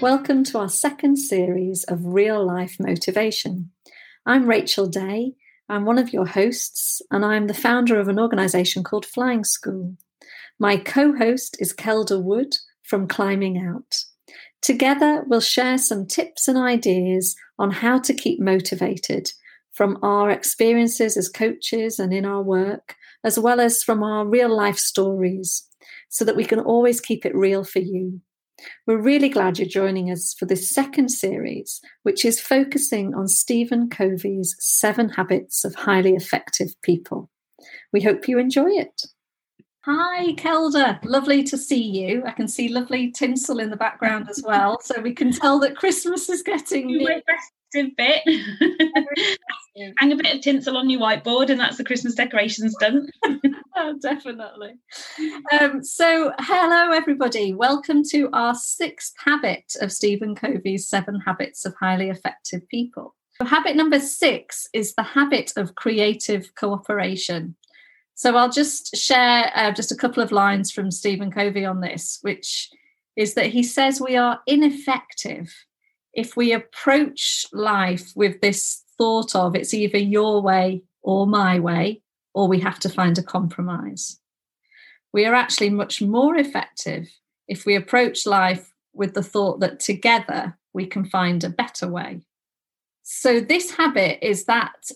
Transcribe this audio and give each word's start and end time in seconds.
Welcome 0.00 0.44
to 0.44 0.58
our 0.58 0.70
second 0.70 1.18
series 1.18 1.84
of 1.84 2.06
Real 2.06 2.42
Life 2.42 2.76
Motivation. 2.80 3.70
I'm 4.24 4.48
Rachel 4.48 4.86
Day. 4.86 5.34
I'm 5.68 5.84
one 5.84 5.98
of 5.98 6.10
your 6.10 6.24
hosts, 6.24 7.02
and 7.10 7.22
I'm 7.22 7.48
the 7.48 7.52
founder 7.52 8.00
of 8.00 8.08
an 8.08 8.18
organisation 8.18 8.82
called 8.82 9.04
Flying 9.04 9.44
School. 9.44 9.98
My 10.58 10.78
co 10.78 11.14
host 11.14 11.58
is 11.60 11.74
Kelda 11.74 12.18
Wood 12.18 12.56
from 12.82 13.08
Climbing 13.08 13.58
Out. 13.58 14.04
Together, 14.62 15.22
we'll 15.26 15.42
share 15.42 15.76
some 15.76 16.06
tips 16.06 16.48
and 16.48 16.56
ideas 16.56 17.36
on 17.58 17.70
how 17.70 17.98
to 17.98 18.14
keep 18.14 18.40
motivated 18.40 19.30
from 19.70 19.98
our 20.02 20.30
experiences 20.30 21.18
as 21.18 21.28
coaches 21.28 21.98
and 21.98 22.10
in 22.14 22.24
our 22.24 22.42
work, 22.42 22.96
as 23.22 23.38
well 23.38 23.60
as 23.60 23.82
from 23.82 24.02
our 24.02 24.26
real 24.26 24.48
life 24.48 24.78
stories, 24.78 25.68
so 26.08 26.24
that 26.24 26.36
we 26.36 26.46
can 26.46 26.58
always 26.58 27.02
keep 27.02 27.26
it 27.26 27.36
real 27.36 27.64
for 27.64 27.80
you. 27.80 28.22
We're 28.86 29.00
really 29.00 29.28
glad 29.28 29.58
you're 29.58 29.68
joining 29.68 30.10
us 30.10 30.34
for 30.38 30.46
this 30.46 30.70
second 30.70 31.10
series, 31.10 31.80
which 32.02 32.24
is 32.24 32.40
focusing 32.40 33.14
on 33.14 33.28
Stephen 33.28 33.88
Covey's 33.88 34.56
Seven 34.58 35.10
Habits 35.10 35.64
of 35.64 35.74
Highly 35.74 36.14
Effective 36.14 36.74
People. 36.82 37.30
We 37.92 38.02
hope 38.02 38.28
you 38.28 38.38
enjoy 38.38 38.70
it. 38.70 39.02
Hi, 39.86 40.34
Kelda. 40.34 41.00
Lovely 41.04 41.42
to 41.44 41.56
see 41.56 41.82
you. 41.82 42.22
I 42.26 42.32
can 42.32 42.48
see 42.48 42.68
lovely 42.68 43.10
tinsel 43.10 43.58
in 43.60 43.70
the 43.70 43.76
background 43.76 44.28
as 44.28 44.42
well. 44.46 44.78
So 44.82 45.00
we 45.00 45.14
can 45.14 45.32
tell 45.32 45.58
that 45.60 45.74
Christmas 45.74 46.28
is 46.28 46.42
getting 46.42 46.88
near. 46.88 47.22
festive 47.72 47.96
bit. 47.96 48.22
Hang 49.98 50.12
a 50.12 50.16
bit 50.16 50.34
of 50.34 50.42
tinsel 50.42 50.76
on 50.76 50.90
your 50.90 51.00
whiteboard, 51.00 51.48
and 51.48 51.58
that's 51.58 51.78
the 51.78 51.84
Christmas 51.84 52.14
decorations 52.14 52.76
done. 52.78 53.08
oh, 53.76 53.96
definitely. 54.02 54.74
Um, 55.58 55.82
so, 55.82 56.34
hello, 56.40 56.92
everybody. 56.92 57.54
Welcome 57.54 58.02
to 58.10 58.28
our 58.34 58.54
sixth 58.54 59.14
habit 59.24 59.72
of 59.80 59.92
Stephen 59.92 60.34
Covey's 60.34 60.88
Seven 60.88 61.20
Habits 61.20 61.64
of 61.64 61.74
Highly 61.80 62.10
Effective 62.10 62.68
People. 62.68 63.14
So 63.40 63.46
habit 63.46 63.74
number 63.74 64.00
six 64.00 64.68
is 64.74 64.94
the 64.94 65.02
habit 65.02 65.54
of 65.56 65.74
creative 65.74 66.54
cooperation. 66.56 67.56
So 68.20 68.36
I'll 68.36 68.50
just 68.50 68.94
share 68.94 69.50
uh, 69.54 69.72
just 69.72 69.92
a 69.92 69.96
couple 69.96 70.22
of 70.22 70.30
lines 70.30 70.70
from 70.70 70.90
Stephen 70.90 71.30
Covey 71.30 71.64
on 71.64 71.80
this, 71.80 72.18
which 72.20 72.68
is 73.16 73.32
that 73.32 73.46
he 73.46 73.62
says 73.62 73.98
we 73.98 74.14
are 74.14 74.40
ineffective 74.46 75.50
if 76.12 76.36
we 76.36 76.52
approach 76.52 77.46
life 77.50 78.12
with 78.14 78.42
this 78.42 78.84
thought 78.98 79.34
of 79.34 79.56
it's 79.56 79.72
either 79.72 79.96
your 79.96 80.42
way 80.42 80.82
or 81.00 81.26
my 81.26 81.58
way, 81.60 82.02
or 82.34 82.46
we 82.46 82.60
have 82.60 82.78
to 82.80 82.90
find 82.90 83.16
a 83.16 83.22
compromise. 83.22 84.20
We 85.14 85.24
are 85.24 85.34
actually 85.34 85.70
much 85.70 86.02
more 86.02 86.36
effective 86.36 87.08
if 87.48 87.64
we 87.64 87.74
approach 87.74 88.26
life 88.26 88.70
with 88.92 89.14
the 89.14 89.22
thought 89.22 89.60
that 89.60 89.80
together 89.80 90.58
we 90.74 90.84
can 90.84 91.06
find 91.06 91.42
a 91.42 91.48
better 91.48 91.88
way. 91.88 92.20
So, 93.02 93.40
this 93.40 93.70
habit 93.70 94.18
is 94.20 94.44
that 94.44 94.90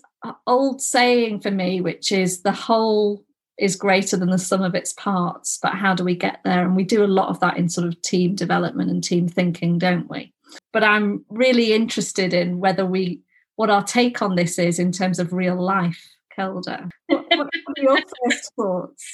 old 0.47 0.80
saying 0.83 1.41
for 1.41 1.50
me, 1.50 1.80
which 1.80 2.12
is 2.12 2.42
the 2.42 2.53
whole 2.53 3.25
is 3.58 3.77
greater 3.77 4.17
than 4.17 4.30
the 4.30 4.39
sum 4.39 4.62
of 4.62 4.75
its 4.75 4.92
parts. 4.92 5.58
But 5.62 5.75
how 5.75 5.94
do 5.94 6.05
we 6.05 6.14
get 6.14 6.41
there? 6.44 6.64
And 6.64 6.75
we 6.75 6.84
do 6.84 7.05
a 7.05 7.06
lot 7.06 7.28
of 7.28 7.41
that 7.41 7.56
in 7.56 7.69
sort 7.69 7.86
of 7.86 8.00
team 8.03 8.34
development 8.34 8.91
and 8.91 9.02
team 9.02 9.28
thinking, 9.28 9.78
don't 9.78 10.11
we? 10.11 10.33
But 10.72 10.84
I'm 10.84 11.25
really 11.28 11.72
interested 11.72 12.34
in 12.34 12.58
whether 12.58 12.84
we, 12.84 13.20
what 13.56 13.70
our 13.70 13.84
take 13.84 14.22
on 14.22 14.34
this 14.34 14.58
is 14.58 14.78
in 14.78 14.92
terms 14.92 15.19
of 15.19 15.33
real 15.33 15.61
life. 15.61 16.02
Kelda, 16.34 16.91
what, 17.06 17.27
what 17.30 17.48
are 17.78 17.83
your 17.83 17.98
first 18.25 18.52
thoughts? 18.56 19.05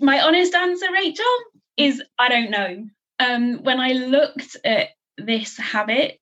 My 0.00 0.20
honest 0.20 0.54
answer, 0.54 0.86
Rachel, 0.92 1.24
is 1.78 2.02
I 2.18 2.28
don't 2.28 2.50
know. 2.50 2.86
Um, 3.18 3.62
when 3.62 3.80
I 3.80 3.92
looked 3.92 4.58
at 4.62 4.88
this 5.16 5.56
habit, 5.56 6.20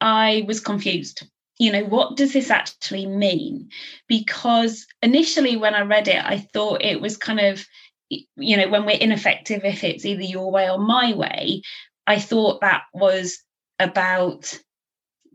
I 0.00 0.44
was 0.46 0.60
confused 0.60 1.26
you 1.58 1.72
know, 1.72 1.84
what 1.84 2.16
does 2.16 2.32
this 2.32 2.50
actually 2.50 3.06
mean? 3.06 3.68
Because 4.06 4.86
initially, 5.02 5.56
when 5.56 5.74
I 5.74 5.82
read 5.82 6.08
it, 6.08 6.24
I 6.24 6.38
thought 6.38 6.82
it 6.82 7.00
was 7.00 7.16
kind 7.16 7.40
of, 7.40 7.66
you 8.08 8.56
know, 8.56 8.68
when 8.68 8.86
we're 8.86 8.98
ineffective, 8.98 9.64
if 9.64 9.82
it's 9.82 10.04
either 10.04 10.22
your 10.22 10.50
way 10.50 10.70
or 10.70 10.78
my 10.78 11.12
way, 11.14 11.62
I 12.06 12.18
thought 12.20 12.60
that 12.60 12.82
was 12.94 13.38
about 13.78 14.56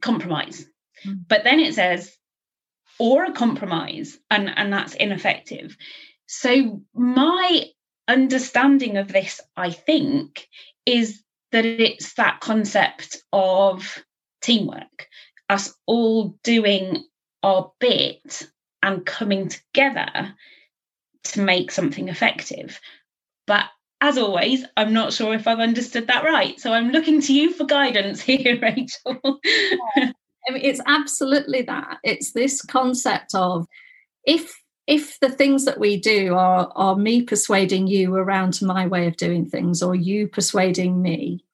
compromise. 0.02 0.66
Mm. 1.06 1.26
But 1.28 1.44
then 1.44 1.60
it 1.60 1.76
says, 1.76 2.12
or 3.00 3.26
a 3.26 3.34
compromise, 3.34 4.18
and, 4.30 4.50
and 4.56 4.72
that's 4.72 4.94
ineffective. 4.96 5.76
So, 6.28 6.82
my 6.94 7.66
understanding 8.08 8.98
of 8.98 9.10
this, 9.10 9.42
I 9.58 9.72
think, 9.72 10.48
is 10.86 11.22
that 11.52 11.66
it's 11.66 12.14
that 12.14 12.40
concept 12.40 13.18
of 13.32 14.04
teamwork 14.42 15.08
us 15.54 15.74
all 15.86 16.38
doing 16.44 17.04
our 17.44 17.72
bit 17.80 18.48
and 18.82 19.06
coming 19.06 19.50
together 19.50 20.36
to 21.24 21.42
make 21.42 21.72
something 21.72 22.10
effective. 22.10 22.80
But 23.48 23.66
as 24.02 24.18
always, 24.18 24.66
I'm 24.76 24.94
not 24.94 25.14
sure 25.14 25.34
if 25.34 25.48
I've 25.48 25.60
understood 25.60 26.08
that 26.08 26.26
right. 26.26 26.60
So 26.60 26.74
I'm 26.74 26.90
looking 26.90 27.22
to 27.22 27.34
you 27.34 27.54
for 27.54 27.66
guidance 27.66 28.22
here, 28.30 28.60
Rachel. 28.62 29.40
I 30.46 30.52
mean, 30.52 30.62
it's 30.64 30.82
absolutely 30.86 31.62
that. 31.64 32.00
It's 32.04 32.34
this 32.34 32.62
concept 32.62 33.34
of 33.34 33.66
if 34.26 34.62
if 34.86 35.18
the 35.22 35.30
things 35.30 35.64
that 35.64 35.80
we 35.80 35.96
do 35.96 36.36
are 36.36 36.70
are 36.76 36.98
me 36.98 37.22
persuading 37.22 37.88
you 37.88 38.14
around 38.14 38.54
to 38.56 38.66
my 38.66 38.86
way 38.86 39.08
of 39.08 39.16
doing 39.16 39.46
things, 39.46 39.82
or 39.82 39.96
you 39.96 40.28
persuading 40.28 41.02
me, 41.02 41.46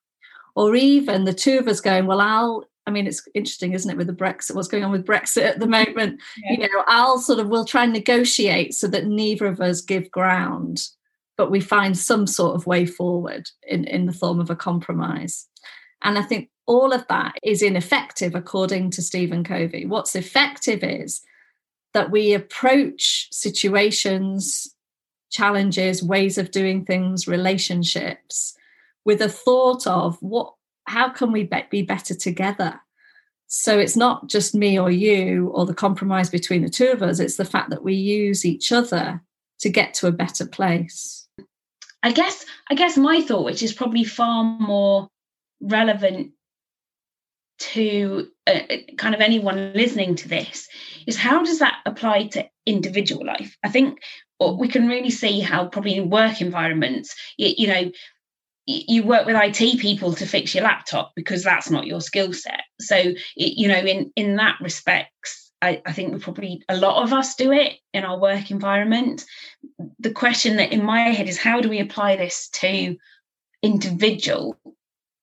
or 0.56 0.76
even 0.76 1.26
the 1.26 1.34
two 1.34 1.60
of 1.60 1.68
us 1.68 1.82
going, 1.82 2.08
well, 2.08 2.22
I'll 2.22 2.66
I 2.90 2.92
mean, 2.92 3.06
it's 3.06 3.28
interesting, 3.36 3.74
isn't 3.74 3.92
it, 3.92 3.98
with 3.98 4.08
the 4.08 4.14
Brexit, 4.14 4.56
what's 4.56 4.68
going 4.68 4.84
on 4.84 4.92
with 4.92 5.06
Brexit 5.06 5.44
at 5.44 5.60
the 5.60 5.68
moment? 5.68 6.20
Yeah. 6.44 6.54
You 6.54 6.58
know, 6.62 6.84
I'll 6.88 7.20
sort 7.20 7.40
of 7.40 7.48
we'll 7.48 7.66
try 7.66 7.84
and 7.84 7.94
negotiate 7.94 8.74
so 8.74 8.88
that 8.88 9.06
neither 9.06 9.46
of 9.46 9.62
us 9.62 9.82
give 9.82 10.10
ground, 10.10 10.88
but 11.38 11.52
we 11.52 11.60
find 11.60 11.96
some 11.96 12.26
sort 12.26 12.56
of 12.56 12.66
way 12.66 12.88
forward 12.88 13.48
in, 13.68 13.84
in 13.84 14.08
the 14.08 14.12
form 14.12 14.40
of 14.40 14.50
a 14.50 14.56
compromise. 14.56 15.48
And 16.02 16.18
I 16.18 16.24
think 16.24 16.50
all 16.66 16.92
of 16.92 17.06
that 17.10 17.36
is 17.44 17.62
ineffective, 17.62 18.34
according 18.34 18.90
to 18.92 19.04
Stephen 19.04 19.44
Covey. 19.44 19.86
What's 19.86 20.16
effective 20.16 20.84
is 20.84 21.22
that 21.94 22.10
we 22.10 22.34
approach 22.34 23.28
situations, 23.32 24.74
challenges, 25.30 26.02
ways 26.02 26.40
of 26.40 26.50
doing 26.50 26.86
things, 26.86 27.28
relationships 27.28 28.56
with 29.06 29.22
a 29.22 29.30
thought 29.30 29.86
of 29.86 30.18
what 30.22 30.54
how 30.90 31.10
can 31.10 31.32
we 31.32 31.50
be 31.70 31.82
better 31.82 32.16
together? 32.16 32.80
So 33.48 33.80
it's 33.80 33.96
not 33.96 34.28
just 34.28 34.56
me 34.56 34.80
or 34.80 34.92
you 34.92 35.50
or 35.50 35.66
the 35.66 35.74
compromise 35.74 36.30
between 36.30 36.64
the 36.64 36.70
two 36.70 36.88
of 36.88 37.02
us, 37.02 37.20
it's 37.20 37.38
the 37.38 37.46
fact 37.46 37.70
that 37.70 37.84
we 37.84 37.94
use 37.94 38.46
each 38.46 38.72
other 38.72 39.22
to 39.60 39.70
get 39.70 39.94
to 39.96 40.08
a 40.08 40.12
better 40.12 40.46
place. 40.46 41.28
I 42.02 42.12
guess 42.12 42.46
I 42.70 42.76
guess 42.76 42.98
my 42.98 43.22
thought 43.22 43.46
which 43.46 43.64
is 43.64 43.74
probably 43.74 44.04
far 44.04 44.44
more 44.44 45.10
relevant 45.62 46.32
to 47.60 48.28
uh, 48.48 48.60
kind 48.98 49.14
of 49.14 49.22
anyone 49.22 49.74
listening 49.74 50.16
to 50.16 50.30
this 50.30 50.68
is 51.06 51.18
how 51.18 51.44
does 51.44 51.60
that 51.60 51.80
apply 51.86 52.28
to 52.28 52.48
individual 52.66 53.26
life 53.26 53.58
i 53.66 53.70
think 53.70 54.00
we 54.58 54.70
can 54.70 54.88
really 54.88 55.10
see 55.10 55.42
how 55.42 55.68
probably 55.68 55.96
in 55.96 56.10
work 56.10 56.40
environments 56.40 57.14
you, 57.38 57.54
you 57.58 57.68
know 57.68 57.92
you 58.70 59.04
work 59.04 59.26
with 59.26 59.36
IT 59.36 59.80
people 59.80 60.14
to 60.14 60.28
fix 60.28 60.54
your 60.54 60.64
laptop 60.64 61.12
because 61.16 61.44
that's 61.44 61.72
not 61.72 61.88
your 61.88 62.02
skill 62.02 62.34
set. 62.34 62.62
So, 62.80 63.14
you 63.36 63.68
know, 63.68 63.80
in 63.80 64.12
in 64.16 64.36
that 64.36 64.58
respects, 64.62 65.52
I, 65.62 65.82
I, 65.86 65.92
think 65.92 66.14
we 66.14 66.20
probably 66.20 66.64
a 66.70 66.78
lot 66.78 67.04
of 67.04 67.12
us 67.12 67.36
do 67.36 67.52
it 67.52 67.78
in 67.94 68.06
our 68.06 68.20
work 68.20 68.52
environment. 68.52 69.26
The 70.00 70.12
question 70.12 70.58
that 70.58 70.72
in 70.72 70.84
my 70.84 71.00
head 71.00 71.28
is 71.28 71.40
how 71.40 71.62
do 71.62 71.70
we 71.70 71.80
apply 71.80 72.16
this 72.16 72.48
to 72.50 72.96
individual 73.64 74.56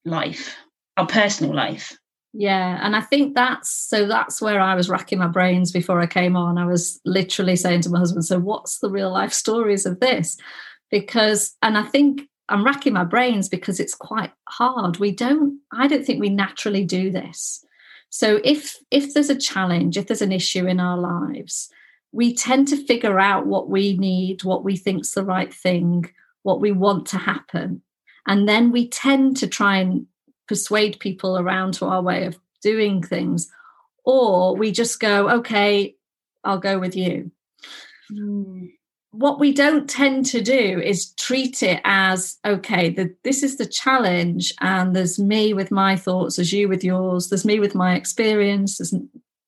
life, 0.04 0.56
our 0.96 1.06
personal 1.06 1.54
life? 1.54 1.96
Yeah, 2.32 2.80
and 2.82 2.96
I 2.96 3.00
think 3.00 3.34
that's 3.34 3.70
so 3.70 4.08
that's 4.08 4.42
where 4.42 4.60
I 4.60 4.74
was 4.74 4.90
racking 4.90 5.20
my 5.20 5.28
brains 5.28 5.70
before 5.70 6.00
I 6.00 6.06
came 6.06 6.36
on. 6.36 6.58
I 6.58 6.66
was 6.66 7.00
literally 7.04 7.56
saying 7.56 7.82
to 7.82 7.90
my 7.90 8.00
husband, 8.00 8.24
So, 8.24 8.40
what's 8.40 8.80
the 8.80 8.90
real 8.90 9.12
life 9.12 9.32
stories 9.32 9.86
of 9.86 10.00
this? 10.00 10.36
Because, 10.90 11.56
and 11.62 11.78
I 11.78 11.84
think 11.84 12.22
I'm 12.48 12.64
racking 12.64 12.92
my 12.92 13.04
brains 13.04 13.48
because 13.48 13.80
it's 13.80 13.94
quite 13.94 14.32
hard. 14.48 14.98
We 14.98 15.10
don't, 15.10 15.60
I 15.72 15.88
don't 15.88 16.04
think 16.04 16.20
we 16.20 16.28
naturally 16.28 16.84
do 16.84 17.10
this. 17.10 17.64
So 18.10 18.40
if 18.44 18.76
if 18.90 19.14
there's 19.14 19.30
a 19.30 19.38
challenge, 19.38 19.96
if 19.96 20.06
there's 20.06 20.22
an 20.22 20.32
issue 20.32 20.66
in 20.66 20.78
our 20.78 20.96
lives, 20.96 21.68
we 22.12 22.34
tend 22.34 22.68
to 22.68 22.86
figure 22.86 23.18
out 23.18 23.46
what 23.46 23.68
we 23.68 23.96
need, 23.96 24.44
what 24.44 24.64
we 24.64 24.76
think's 24.76 25.12
the 25.12 25.24
right 25.24 25.52
thing, 25.52 26.10
what 26.42 26.60
we 26.60 26.72
want 26.72 27.06
to 27.08 27.18
happen. 27.18 27.82
And 28.26 28.48
then 28.48 28.70
we 28.70 28.88
tend 28.88 29.36
to 29.38 29.46
try 29.46 29.78
and 29.78 30.06
persuade 30.48 31.00
people 31.00 31.36
around 31.36 31.74
to 31.74 31.86
our 31.86 32.00
way 32.00 32.26
of 32.26 32.38
doing 32.62 33.02
things. 33.02 33.50
Or 34.04 34.54
we 34.54 34.70
just 34.70 35.00
go, 35.00 35.28
okay, 35.28 35.96
I'll 36.44 36.58
go 36.58 36.78
with 36.78 36.96
you. 36.96 37.32
Mm 38.10 38.70
what 39.18 39.40
we 39.40 39.52
don't 39.52 39.88
tend 39.88 40.26
to 40.26 40.42
do 40.42 40.80
is 40.80 41.12
treat 41.12 41.62
it 41.62 41.80
as 41.84 42.38
okay 42.44 42.90
the, 42.90 43.14
this 43.24 43.42
is 43.42 43.56
the 43.56 43.66
challenge 43.66 44.52
and 44.60 44.94
there's 44.94 45.18
me 45.18 45.54
with 45.54 45.70
my 45.70 45.96
thoughts 45.96 46.36
there's 46.36 46.52
you 46.52 46.68
with 46.68 46.84
yours 46.84 47.28
there's 47.28 47.44
me 47.44 47.58
with 47.58 47.74
my 47.74 47.94
experience 47.94 48.78
there's, 48.78 48.94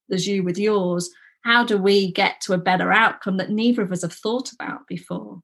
there's 0.08 0.26
you 0.26 0.42
with 0.42 0.58
yours 0.58 1.10
how 1.42 1.64
do 1.64 1.76
we 1.76 2.10
get 2.12 2.40
to 2.40 2.54
a 2.54 2.58
better 2.58 2.92
outcome 2.92 3.36
that 3.36 3.50
neither 3.50 3.82
of 3.82 3.92
us 3.92 4.02
have 4.02 4.12
thought 4.12 4.52
about 4.52 4.86
before 4.86 5.40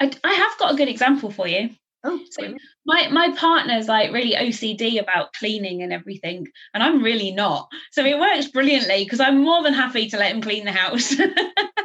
i, 0.00 0.10
I 0.24 0.32
have 0.32 0.58
got 0.58 0.74
a 0.74 0.76
good 0.76 0.88
example 0.88 1.30
for 1.30 1.46
you 1.46 1.70
Oh, 2.04 2.20
so 2.30 2.54
my 2.86 3.08
my 3.08 3.34
partner's 3.36 3.88
like 3.88 4.12
really 4.12 4.32
OCD 4.32 5.00
about 5.00 5.32
cleaning 5.32 5.82
and 5.82 5.92
everything, 5.92 6.46
and 6.72 6.80
I'm 6.80 7.02
really 7.02 7.32
not. 7.32 7.68
So 7.90 8.04
it 8.04 8.20
works 8.20 8.46
brilliantly 8.46 9.02
because 9.02 9.18
I'm 9.18 9.42
more 9.42 9.64
than 9.64 9.74
happy 9.74 10.08
to 10.10 10.16
let 10.16 10.32
him 10.32 10.40
clean 10.40 10.64
the 10.64 10.70
house. 10.70 11.12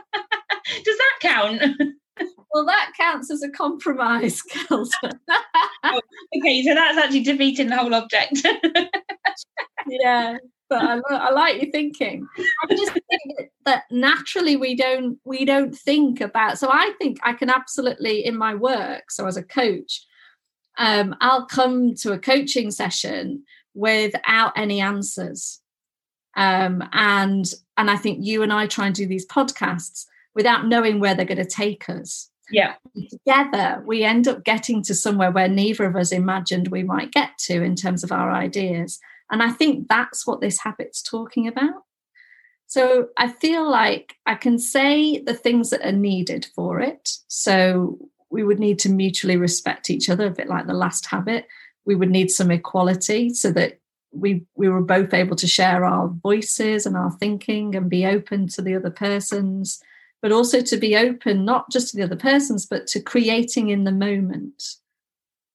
Count? 1.33 1.61
Well, 2.53 2.65
that 2.65 2.91
counts 2.95 3.31
as 3.31 3.41
a 3.41 3.49
compromise, 3.49 4.41
Kelda. 4.49 5.19
oh, 5.83 6.01
okay, 6.37 6.63
so 6.63 6.75
that's 6.75 6.99
actually 6.99 7.23
defeating 7.23 7.67
the 7.69 7.77
whole 7.77 7.95
object. 7.95 8.45
yeah, 9.89 10.37
but 10.69 10.83
I, 10.83 10.99
I 11.09 11.31
like 11.31 11.59
your 11.61 11.71
thinking. 11.71 12.27
I 12.63 12.75
just 12.75 12.93
think 12.93 13.49
that 13.65 13.85
naturally 13.89 14.55
we 14.55 14.75
don't 14.75 15.17
we 15.25 15.45
don't 15.45 15.75
think 15.75 16.21
about. 16.21 16.59
So 16.59 16.69
I 16.71 16.93
think 16.99 17.17
I 17.23 17.33
can 17.33 17.49
absolutely 17.49 18.23
in 18.23 18.37
my 18.37 18.53
work. 18.53 19.09
So 19.09 19.25
as 19.25 19.35
a 19.35 19.43
coach, 19.43 20.05
um, 20.77 21.15
I'll 21.21 21.47
come 21.47 21.95
to 21.95 22.11
a 22.11 22.19
coaching 22.19 22.69
session 22.69 23.45
without 23.73 24.53
any 24.55 24.79
answers, 24.79 25.59
um, 26.37 26.87
and 26.91 27.51
and 27.77 27.89
I 27.89 27.97
think 27.97 28.19
you 28.21 28.43
and 28.43 28.53
I 28.53 28.67
try 28.67 28.85
and 28.85 28.95
do 28.95 29.07
these 29.07 29.25
podcasts 29.25 30.05
without 30.35 30.67
knowing 30.67 30.99
where 30.99 31.15
they're 31.15 31.25
going 31.25 31.37
to 31.37 31.45
take 31.45 31.89
us. 31.89 32.29
Yeah. 32.51 32.75
Together, 33.09 33.81
we 33.85 34.03
end 34.03 34.27
up 34.27 34.43
getting 34.43 34.83
to 34.83 34.93
somewhere 34.95 35.31
where 35.31 35.47
neither 35.47 35.85
of 35.85 35.95
us 35.95 36.11
imagined 36.11 36.67
we 36.67 36.83
might 36.83 37.11
get 37.11 37.37
to 37.39 37.63
in 37.63 37.75
terms 37.75 38.03
of 38.03 38.11
our 38.11 38.31
ideas. 38.31 38.99
And 39.31 39.41
I 39.41 39.51
think 39.51 39.87
that's 39.87 40.27
what 40.27 40.41
this 40.41 40.59
habit's 40.59 41.01
talking 41.01 41.47
about. 41.47 41.83
So 42.67 43.09
I 43.17 43.29
feel 43.29 43.69
like 43.69 44.15
I 44.25 44.35
can 44.35 44.57
say 44.57 45.19
the 45.19 45.33
things 45.33 45.69
that 45.69 45.85
are 45.85 45.91
needed 45.91 46.47
for 46.55 46.79
it. 46.79 47.17
So 47.27 47.97
we 48.29 48.43
would 48.43 48.59
need 48.59 48.79
to 48.79 48.89
mutually 48.89 49.37
respect 49.37 49.89
each 49.89 50.09
other, 50.09 50.27
a 50.27 50.31
bit 50.31 50.47
like 50.49 50.65
the 50.65 50.73
last 50.73 51.05
habit. 51.05 51.47
We 51.85 51.95
would 51.95 52.09
need 52.09 52.31
some 52.31 52.49
equality 52.49 53.33
so 53.33 53.51
that 53.51 53.79
we 54.11 54.45
we 54.55 54.69
were 54.69 54.81
both 54.81 55.13
able 55.13 55.35
to 55.35 55.47
share 55.47 55.85
our 55.85 56.07
voices 56.07 56.85
and 56.85 56.95
our 56.95 57.11
thinking 57.11 57.75
and 57.75 57.89
be 57.89 58.05
open 58.05 58.47
to 58.47 58.61
the 58.61 58.75
other 58.75 58.91
person's 58.91 59.81
but 60.23 60.31
also 60.31 60.61
to 60.61 60.77
be 60.77 60.97
open 60.97 61.45
not 61.45 61.69
just 61.69 61.89
to 61.89 61.97
the 61.97 62.03
other 62.03 62.15
persons 62.15 62.65
but 62.65 62.87
to 62.87 62.99
creating 62.99 63.69
in 63.69 63.83
the 63.83 63.91
moment 63.91 64.77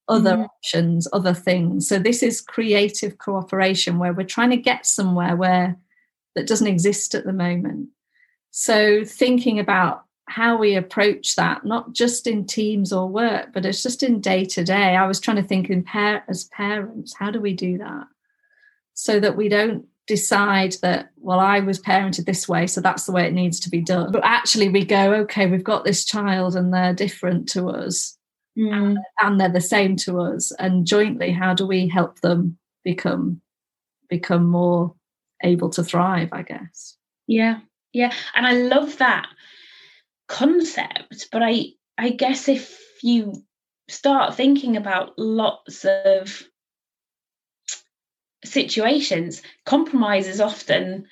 other 0.09 0.37
mm. 0.37 0.45
options 0.45 1.07
other 1.13 1.35
things. 1.35 1.87
So 1.87 1.99
this 1.99 2.23
is 2.23 2.41
creative 2.41 3.19
cooperation 3.19 3.99
where 3.99 4.13
we're 4.13 4.25
trying 4.25 4.51
to 4.51 4.57
get 4.57 4.87
somewhere 4.87 5.37
where 5.37 5.77
that 6.35 6.47
doesn't 6.47 6.67
exist 6.67 7.15
at 7.15 7.25
the 7.25 7.33
moment. 7.33 7.89
So 8.51 9.05
thinking 9.05 9.59
about 9.59 10.05
how 10.27 10.57
we 10.57 10.75
approach 10.77 11.37
that 11.37 11.65
not 11.65 11.93
just 11.95 12.27
in 12.27 12.45
teams 12.45 12.93
or 12.93 13.09
work 13.09 13.49
but 13.55 13.65
it's 13.65 13.83
just 13.83 14.03
in 14.03 14.21
day 14.21 14.45
to 14.45 14.63
day 14.63 14.95
i 14.95 15.07
was 15.07 15.21
trying 15.21 15.39
to 15.39 15.43
think 15.43 15.71
in 15.71 15.83
pair 15.83 16.23
as 16.29 16.45
parents 16.45 17.15
how 17.19 17.31
do 17.31 17.41
we 17.41 17.55
do 17.55 17.79
that? 17.79 18.07
So 18.93 19.21
that 19.21 19.37
we 19.37 19.49
don't 19.49 19.87
decide 20.09 20.75
that 20.81 21.11
well 21.19 21.39
i 21.39 21.61
was 21.61 21.79
parented 21.79 22.25
this 22.25 22.49
way 22.49 22.67
so 22.67 22.81
that's 22.81 23.05
the 23.05 23.13
way 23.13 23.27
it 23.27 23.35
needs 23.35 23.61
to 23.61 23.71
be 23.71 23.81
done. 23.81 24.11
But 24.11 24.25
actually 24.25 24.71
we 24.71 24.85
go 24.85 25.13
okay 25.15 25.47
we've 25.47 25.63
got 25.63 25.85
this 25.85 26.05
child 26.05 26.57
and 26.57 26.73
they're 26.73 26.95
different 26.95 27.49
to 27.51 27.69
us. 27.69 28.17
Mm. 28.59 28.73
and, 28.73 28.99
and 29.23 29.41
they're 29.41 29.49
the 29.53 29.61
same 29.61 29.95
to 29.99 30.19
us. 30.19 30.51
And 30.59 30.85
jointly 30.85 31.31
how 31.31 31.55
do 31.55 31.65
we 31.65 31.87
help 31.87 32.21
them 32.23 32.59
become 32.83 33.41
become 34.09 34.49
more 34.49 34.95
able 35.45 35.71
to 35.71 35.85
thrive 35.85 36.31
i 36.33 36.43
guess? 36.43 36.97
Yeah 37.27 37.61
yeah. 37.93 38.13
And 38.35 38.47
i 38.47 38.53
love 38.53 38.97
that 38.99 39.29
concept 40.27 41.29
but 41.31 41.43
i 41.43 41.67
i 41.97 42.11
guess 42.11 42.49
if 42.49 42.79
you 43.03 43.33
start 43.89 44.35
thinking 44.35 44.77
about 44.77 45.19
lots 45.19 45.85
of 45.85 46.48
situations, 48.51 49.43
compromise 49.65 50.27
is 50.27 50.41
often 50.41 51.07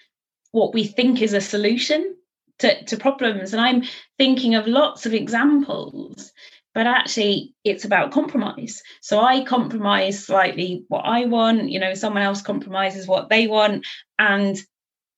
what 0.52 0.74
we 0.74 0.84
think 0.84 1.22
is 1.22 1.32
a 1.32 1.40
solution 1.40 2.16
to, 2.58 2.84
to 2.84 2.96
problems. 2.96 3.52
And 3.52 3.60
I'm 3.60 3.82
thinking 4.18 4.54
of 4.54 4.66
lots 4.66 5.06
of 5.06 5.14
examples, 5.14 6.32
but 6.74 6.86
actually 6.86 7.54
it's 7.64 7.84
about 7.84 8.12
compromise. 8.12 8.82
So 9.00 9.20
I 9.20 9.44
compromise 9.44 10.24
slightly 10.24 10.84
what 10.88 11.02
I 11.02 11.26
want, 11.26 11.70
you 11.70 11.78
know, 11.78 11.94
someone 11.94 12.22
else 12.22 12.42
compromises 12.42 13.06
what 13.06 13.28
they 13.28 13.46
want, 13.46 13.86
and 14.18 14.56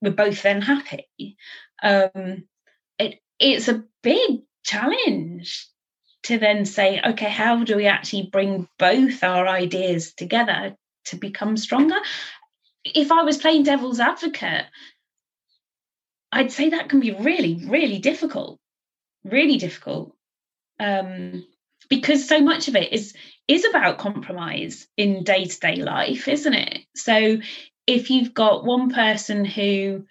we're 0.03 0.11
both 0.11 0.43
then 0.43 0.63
happy. 0.63 1.37
Um, 1.83 2.45
it, 2.99 3.21
it's 3.39 3.69
a 3.69 3.85
big 4.03 4.41
challenge 4.65 5.69
to 6.25 6.39
then 6.39 6.65
say, 6.65 7.01
okay, 7.05 7.29
how 7.29 7.63
do 7.65 7.77
we 7.77 7.87
actually 7.87 8.29
bring 8.31 8.69
both 8.79 9.23
our 9.23 9.47
ideas 9.47 10.13
together 10.15 10.77
to 11.11 11.17
become 11.17 11.57
stronger. 11.57 11.97
If 12.85 13.13
I 13.13 13.23
was 13.23 13.39
playing 13.39 13.65
devil's 13.65 14.01
advocate, 14.01 14.65
I'd 16.33 16.53
say 16.53 16.71
that 16.71 16.89
can 16.89 17.01
be 17.01 17.13
really, 17.13 17.65
really 17.67 17.99
difficult, 17.99 18.59
really 19.25 19.57
difficult, 19.57 20.15
um, 20.79 21.45
because 21.89 22.29
so 22.29 22.41
much 22.41 22.69
of 22.69 22.77
it 22.77 22.93
is 22.93 23.15
is 23.47 23.65
about 23.65 23.99
compromise 23.99 24.87
in 24.97 25.25
day 25.25 25.47
to 25.47 25.61
day 25.61 25.77
life, 25.77 26.29
isn't 26.29 26.55
it? 26.55 26.81
So 26.95 27.39
if 27.87 28.11
you've 28.11 28.35
got 28.35 28.65
one 28.65 28.91
person 28.91 29.45
who 29.45 30.05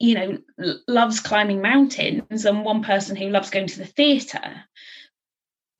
you 0.00 0.14
know 0.14 0.38
loves 0.88 1.20
climbing 1.20 1.62
mountains 1.62 2.44
and 2.44 2.64
one 2.64 2.82
person 2.82 3.14
who 3.14 3.28
loves 3.28 3.50
going 3.50 3.68
to 3.68 3.78
the 3.78 3.86
theatre 3.86 4.64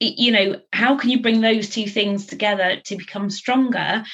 you 0.07 0.33
know 0.33 0.61
how 0.73 0.97
can 0.97 1.11
you 1.11 1.21
bring 1.21 1.41
those 1.41 1.71
two 1.71 1.87
things 1.87 2.27
together 2.27 2.81
to 2.85 2.97
become 2.97 3.31
stronger? 3.31 4.05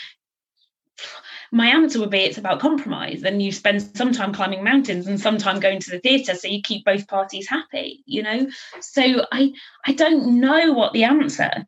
My 1.52 1.66
answer 1.68 1.98
would 1.98 2.10
be 2.10 2.18
it's 2.18 2.38
about 2.38 2.60
compromise 2.60 3.24
and 3.24 3.42
you 3.42 3.50
spend 3.50 3.82
some 3.96 4.12
time 4.12 4.32
climbing 4.32 4.62
mountains 4.62 5.06
and 5.06 5.18
some 5.20 5.36
time 5.36 5.58
going 5.58 5.80
to 5.80 5.90
the 5.90 5.98
theatre 5.98 6.34
so 6.34 6.46
you 6.46 6.62
keep 6.62 6.84
both 6.84 7.08
parties 7.08 7.48
happy 7.48 8.02
you 8.06 8.22
know? 8.22 8.48
So 8.80 9.26
i 9.32 9.52
i 9.86 9.92
don't 9.92 10.40
know 10.40 10.72
what 10.72 10.92
the 10.92 11.04
answer 11.04 11.66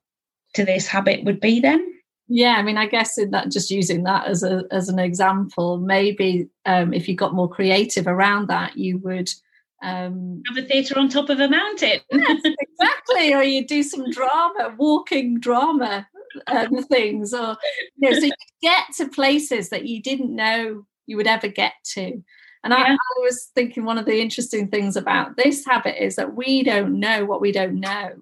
to 0.55 0.65
this 0.65 0.87
habit 0.87 1.25
would 1.25 1.41
be 1.41 1.61
then. 1.61 1.85
Yeah 2.29 2.55
i 2.57 2.63
mean 2.63 2.79
i 2.79 2.87
guess 2.87 3.19
in 3.19 3.33
that 3.33 3.51
just 3.51 3.71
using 3.71 4.05
that 4.05 4.27
as 4.27 4.45
a 4.45 4.65
as 4.71 4.89
an 4.89 5.01
example 5.01 5.79
maybe 5.79 6.49
um, 6.65 6.95
if 6.95 7.09
you 7.09 7.17
got 7.17 7.35
more 7.35 7.49
creative 7.49 8.07
around 8.07 8.49
that 8.49 8.77
you 8.77 8.99
would 8.99 9.31
um, 9.83 10.43
have 10.49 10.65
a 10.65 10.67
theatre 10.67 10.99
on 10.99 11.09
top 11.09 11.29
of 11.29 11.41
a 11.41 11.49
mountain. 11.49 12.01
yes, 12.13 12.41
exactly. 12.45 13.35
Or 13.35 13.43
you 13.43 13.67
do 13.67 13.83
some 13.83 14.11
drama, 14.11 14.75
walking 14.79 15.41
drama 15.41 16.07
um, 16.47 16.83
things, 16.85 17.35
or 17.35 17.57
you 17.97 18.11
know, 18.11 18.19
so 18.19 18.27
you 18.27 18.33
get 18.63 18.85
to 18.97 19.09
places 19.09 19.69
that 19.71 19.87
you 19.87 20.01
didn't 20.01 20.35
know 20.35 20.87
you 21.07 21.17
would 21.17 21.27
ever 21.27 21.49
get 21.49 21.75
to. 21.95 22.23
And 22.65 22.73
yeah. 22.73 22.77
I, 22.77 22.93
I 22.93 23.21
was 23.21 23.51
thinking 23.55 23.85
one 23.85 23.99
of 23.99 24.07
the 24.07 24.21
interesting 24.21 24.69
things 24.69 24.97
about 24.97 25.37
this 25.37 25.65
habit 25.67 26.03
is 26.03 26.17
that 26.17 26.37
we 26.37 26.63
don't 26.63 27.01
know 27.01 27.25
what 27.25 27.41
we 27.41 27.51
don't 27.51 27.81
know. 27.81 28.13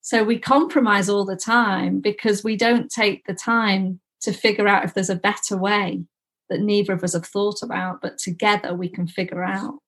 So 0.00 0.24
we 0.24 0.38
compromise 0.38 1.08
all 1.08 1.24
the 1.24 1.36
time 1.36 2.00
because 2.00 2.42
we 2.42 2.56
don't 2.56 2.90
take 2.90 3.26
the 3.26 3.34
time 3.34 4.00
to 4.22 4.32
figure 4.32 4.68
out 4.68 4.84
if 4.84 4.94
there's 4.94 5.10
a 5.10 5.16
better 5.16 5.56
way 5.56 6.04
that 6.48 6.60
neither 6.60 6.92
of 6.92 7.04
us 7.04 7.12
have 7.12 7.26
thought 7.26 7.62
about, 7.62 8.00
but 8.00 8.18
together 8.18 8.74
we 8.74 8.88
can 8.88 9.06
figure 9.06 9.42
out 9.42 9.78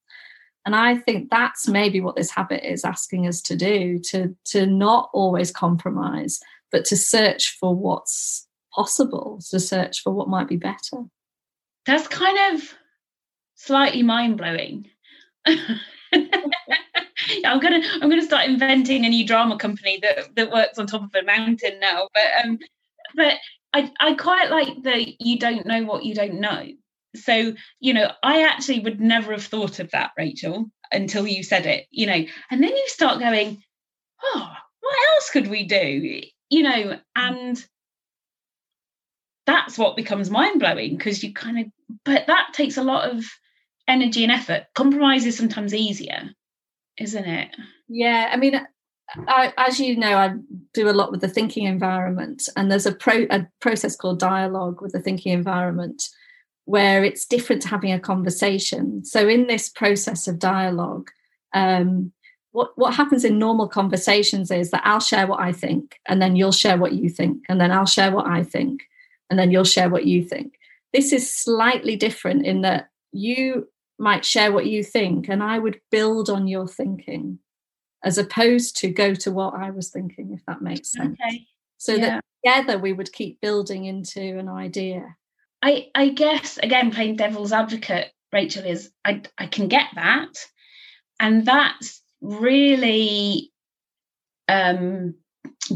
and 0.66 0.76
i 0.76 0.94
think 0.94 1.30
that's 1.30 1.66
maybe 1.66 2.00
what 2.00 2.16
this 2.16 2.30
habit 2.30 2.68
is 2.68 2.85
asking 2.85 3.26
us 3.26 3.40
to 3.40 3.56
do 3.56 3.99
to 3.99 4.37
to 4.44 4.66
not 4.66 5.08
always 5.14 5.50
compromise 5.50 6.40
but 6.70 6.85
to 6.85 6.96
search 6.96 7.56
for 7.58 7.75
what's 7.75 8.46
possible 8.75 9.40
to 9.50 9.58
search 9.58 10.02
for 10.02 10.12
what 10.12 10.28
might 10.28 10.49
be 10.49 10.56
better 10.56 11.04
that's 11.87 12.08
kind 12.08 12.54
of 12.54 12.75
slightly 13.54 14.02
mind-blowing 14.02 14.87
I'm 17.44 17.61
gonna 17.61 17.80
I'm 18.00 18.08
gonna 18.08 18.23
start 18.23 18.49
inventing 18.49 19.04
a 19.04 19.08
new 19.08 19.26
drama 19.26 19.56
company 19.56 19.99
that 20.02 20.35
that 20.37 20.52
works 20.52 20.78
on 20.78 20.87
top 20.87 21.02
of 21.02 21.14
a 21.14 21.23
mountain 21.25 21.80
now. 21.80 22.08
But 22.14 22.44
um, 22.44 22.58
but 23.14 23.35
I 23.73 23.92
I 24.00 24.14
quite 24.14 24.50
like 24.50 24.82
that 24.85 25.20
you 25.20 25.38
don't 25.38 25.66
know 25.66 25.82
what 25.85 26.04
you 26.04 26.14
don't 26.14 26.40
know 26.40 26.66
so 27.16 27.54
you 27.80 27.92
know 27.92 28.11
i 28.23 28.42
actually 28.42 28.80
would 28.80 29.00
never 29.00 29.32
have 29.32 29.44
thought 29.44 29.78
of 29.78 29.90
that 29.90 30.11
rachel 30.16 30.70
until 30.92 31.26
you 31.26 31.42
said 31.42 31.66
it 31.66 31.87
you 31.90 32.06
know 32.06 32.25
and 32.50 32.62
then 32.62 32.70
you 32.70 32.85
start 32.87 33.18
going 33.18 33.62
oh 34.23 34.52
what 34.80 34.96
else 35.14 35.30
could 35.30 35.49
we 35.49 35.64
do 35.64 36.20
you 36.50 36.62
know 36.62 36.99
and 37.14 37.64
that's 39.46 39.78
what 39.78 39.96
becomes 39.96 40.30
mind-blowing 40.30 40.96
because 40.96 41.23
you 41.23 41.32
kind 41.32 41.58
of 41.58 41.66
but 42.04 42.26
that 42.26 42.49
takes 42.52 42.76
a 42.76 42.82
lot 42.82 43.11
of 43.11 43.25
energy 43.88 44.23
and 44.23 44.32
effort 44.32 44.64
compromise 44.75 45.25
is 45.25 45.37
sometimes 45.37 45.75
easier 45.75 46.30
isn't 46.99 47.25
it? 47.25 47.54
Yeah, 47.88 48.30
I 48.32 48.37
mean, 48.37 48.61
I, 49.28 49.52
as 49.56 49.78
you 49.78 49.96
know, 49.96 50.16
I 50.16 50.35
do 50.75 50.88
a 50.88 50.92
lot 50.92 51.11
with 51.11 51.20
the 51.20 51.28
thinking 51.28 51.64
environment, 51.64 52.49
and 52.56 52.70
there's 52.70 52.87
a, 52.87 52.92
pro, 52.92 53.26
a 53.30 53.46
process 53.61 53.96
called 53.96 54.18
dialogue 54.18 54.80
with 54.80 54.92
the 54.92 55.00
thinking 55.00 55.32
environment 55.32 56.02
where 56.66 57.04
it's 57.04 57.25
different 57.25 57.62
to 57.62 57.68
having 57.68 57.92
a 57.92 57.99
conversation. 57.99 59.04
So, 59.04 59.26
in 59.26 59.46
this 59.46 59.68
process 59.68 60.28
of 60.28 60.38
dialogue, 60.38 61.11
um, 61.54 62.12
what, 62.52 62.73
what 62.76 62.94
happens 62.94 63.25
in 63.25 63.38
normal 63.38 63.68
conversations 63.68 64.50
is 64.50 64.70
that 64.70 64.82
I'll 64.85 65.00
share 65.00 65.26
what 65.26 65.40
I 65.40 65.52
think, 65.52 65.99
and 66.06 66.20
then 66.20 66.37
you'll 66.37 66.52
share 66.52 66.76
what 66.76 66.92
you 66.92 67.08
think, 67.08 67.44
and 67.49 67.61
then 67.61 67.73
I'll 67.73 67.87
share 67.87 68.11
what 68.11 68.26
I 68.26 68.42
think, 68.42 68.82
and 69.30 69.38
then 69.38 69.50
you'll 69.50 69.64
share 69.64 69.88
what 69.88 70.06
you 70.06 70.23
think. 70.25 70.58
This 70.92 71.12
is 71.12 71.32
slightly 71.32 71.96
different 71.96 72.46
in 72.46 72.62
that 72.62 72.90
you 73.12 73.68
might 73.99 74.25
share 74.25 74.52
what 74.52 74.66
you 74.66 74.82
think, 74.82 75.28
and 75.28 75.42
I 75.42 75.58
would 75.58 75.80
build 75.90 76.28
on 76.28 76.49
your 76.49 76.68
thinking 76.68 77.38
as 78.04 78.18
opposed 78.18 78.76
to 78.78 78.88
go 78.88 79.14
to 79.14 79.30
what 79.32 79.54
I 79.54 79.70
was 79.70 79.90
thinking, 79.90 80.32
if 80.32 80.44
that 80.46 80.62
makes 80.62 80.92
sense. 80.92 81.18
Okay. 81.20 81.46
So 81.78 81.94
yeah. 81.94 82.20
that 82.20 82.25
together 82.44 82.78
we 82.78 82.92
would 82.92 83.12
keep 83.12 83.40
building 83.40 83.85
into 83.85 84.38
an 84.38 84.49
idea. 84.49 85.16
I, 85.66 85.88
I 85.96 86.08
guess 86.11 86.58
again 86.58 86.92
playing 86.92 87.16
devil's 87.16 87.52
advocate, 87.52 88.12
Rachel, 88.32 88.64
is 88.64 88.92
I 89.04 89.23
I 89.37 89.46
can 89.49 89.66
get 89.66 89.88
that. 89.96 90.32
And 91.18 91.44
that's 91.44 92.00
really 92.20 93.50
um 94.49 95.14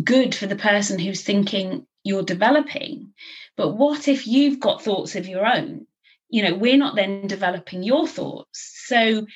good 0.04 0.32
for 0.32 0.46
the 0.46 0.54
person 0.54 1.00
who's 1.00 1.24
thinking 1.24 1.88
you're 2.04 2.22
developing. 2.22 3.14
But 3.56 3.70
what 3.70 4.06
if 4.06 4.28
you've 4.28 4.60
got 4.60 4.84
thoughts 4.84 5.16
of 5.16 5.26
your 5.26 5.44
own? 5.44 5.88
You 6.28 6.44
know, 6.44 6.54
we're 6.54 6.76
not 6.78 6.94
then 6.94 7.26
developing 7.26 7.82
your 7.82 8.06
thoughts. 8.06 8.84
So 8.86 9.26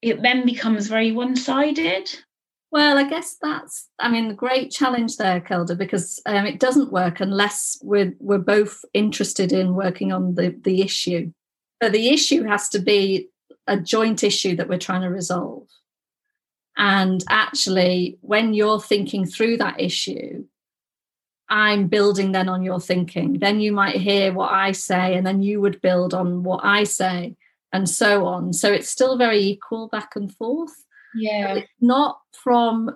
it 0.00 0.22
then 0.22 0.46
becomes 0.46 0.86
very 0.86 1.12
one 1.12 1.36
sided. 1.36 2.08
Well, 2.70 2.98
I 2.98 3.08
guess 3.08 3.36
that's, 3.40 3.88
I 3.98 4.10
mean, 4.10 4.28
the 4.28 4.34
great 4.34 4.70
challenge 4.70 5.16
there, 5.16 5.40
Kelda, 5.40 5.74
because 5.74 6.20
um, 6.26 6.44
it 6.44 6.60
doesn't 6.60 6.92
work 6.92 7.20
unless 7.20 7.78
we're, 7.82 8.12
we're 8.20 8.38
both 8.38 8.84
interested 8.92 9.52
in 9.52 9.74
working 9.74 10.12
on 10.12 10.34
the, 10.34 10.54
the 10.62 10.82
issue. 10.82 11.32
But 11.80 11.92
the 11.92 12.10
issue 12.10 12.44
has 12.44 12.68
to 12.70 12.78
be 12.78 13.28
a 13.66 13.78
joint 13.78 14.22
issue 14.22 14.56
that 14.56 14.68
we're 14.68 14.78
trying 14.78 15.02
to 15.02 15.08
resolve. 15.08 15.66
And 16.76 17.24
actually, 17.28 18.18
when 18.20 18.52
you're 18.54 18.80
thinking 18.80 19.24
through 19.24 19.56
that 19.58 19.80
issue, 19.80 20.44
I'm 21.48 21.88
building 21.88 22.32
then 22.32 22.48
on 22.48 22.62
your 22.62 22.80
thinking. 22.80 23.38
Then 23.38 23.60
you 23.60 23.72
might 23.72 23.96
hear 23.96 24.32
what 24.32 24.52
I 24.52 24.72
say, 24.72 25.16
and 25.16 25.26
then 25.26 25.42
you 25.42 25.60
would 25.60 25.80
build 25.80 26.12
on 26.12 26.42
what 26.42 26.60
I 26.62 26.84
say 26.84 27.36
and 27.72 27.88
so 27.88 28.26
on. 28.26 28.52
So 28.52 28.70
it's 28.72 28.90
still 28.90 29.16
very 29.16 29.40
equal 29.40 29.88
back 29.88 30.14
and 30.14 30.34
forth. 30.34 30.84
Yeah. 31.14 31.60
not 31.80 32.18
from 32.32 32.90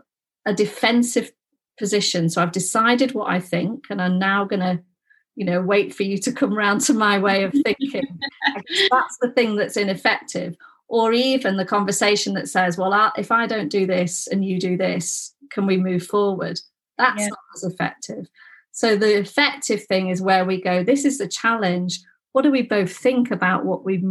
a 0.46 0.54
defensive 0.54 1.32
position. 1.78 2.28
So 2.28 2.42
I've 2.42 2.52
decided 2.52 3.12
what 3.12 3.30
I 3.30 3.40
think, 3.40 3.84
and 3.90 4.00
I'm 4.00 4.18
now 4.18 4.44
going 4.44 4.60
to, 4.60 4.82
you 5.34 5.44
know, 5.44 5.60
wait 5.60 5.94
for 5.94 6.02
you 6.02 6.18
to 6.18 6.32
come 6.32 6.54
round 6.54 6.80
to 6.82 6.94
my 6.94 7.18
way 7.18 7.44
of 7.44 7.52
thinking. 7.52 8.18
that's 8.90 9.18
the 9.20 9.32
thing 9.34 9.56
that's 9.56 9.76
ineffective. 9.76 10.56
Or 10.88 11.12
even 11.12 11.56
the 11.56 11.64
conversation 11.64 12.34
that 12.34 12.48
says, 12.48 12.76
well, 12.76 12.92
I'll, 12.92 13.12
if 13.16 13.32
I 13.32 13.46
don't 13.46 13.68
do 13.68 13.86
this 13.86 14.26
and 14.26 14.44
you 14.44 14.60
do 14.60 14.76
this, 14.76 15.34
can 15.50 15.66
we 15.66 15.78
move 15.78 16.06
forward? 16.06 16.60
That's 16.98 17.22
yeah. 17.22 17.28
not 17.28 17.38
as 17.56 17.64
effective. 17.64 18.28
So 18.72 18.96
the 18.96 19.18
effective 19.18 19.84
thing 19.84 20.08
is 20.08 20.20
where 20.20 20.44
we 20.44 20.60
go, 20.60 20.84
this 20.84 21.04
is 21.04 21.18
the 21.18 21.28
challenge. 21.28 22.00
What 22.32 22.42
do 22.42 22.50
we 22.50 22.62
both 22.62 22.94
think 22.94 23.30
about 23.30 23.64
what 23.64 23.84
we 23.84 24.02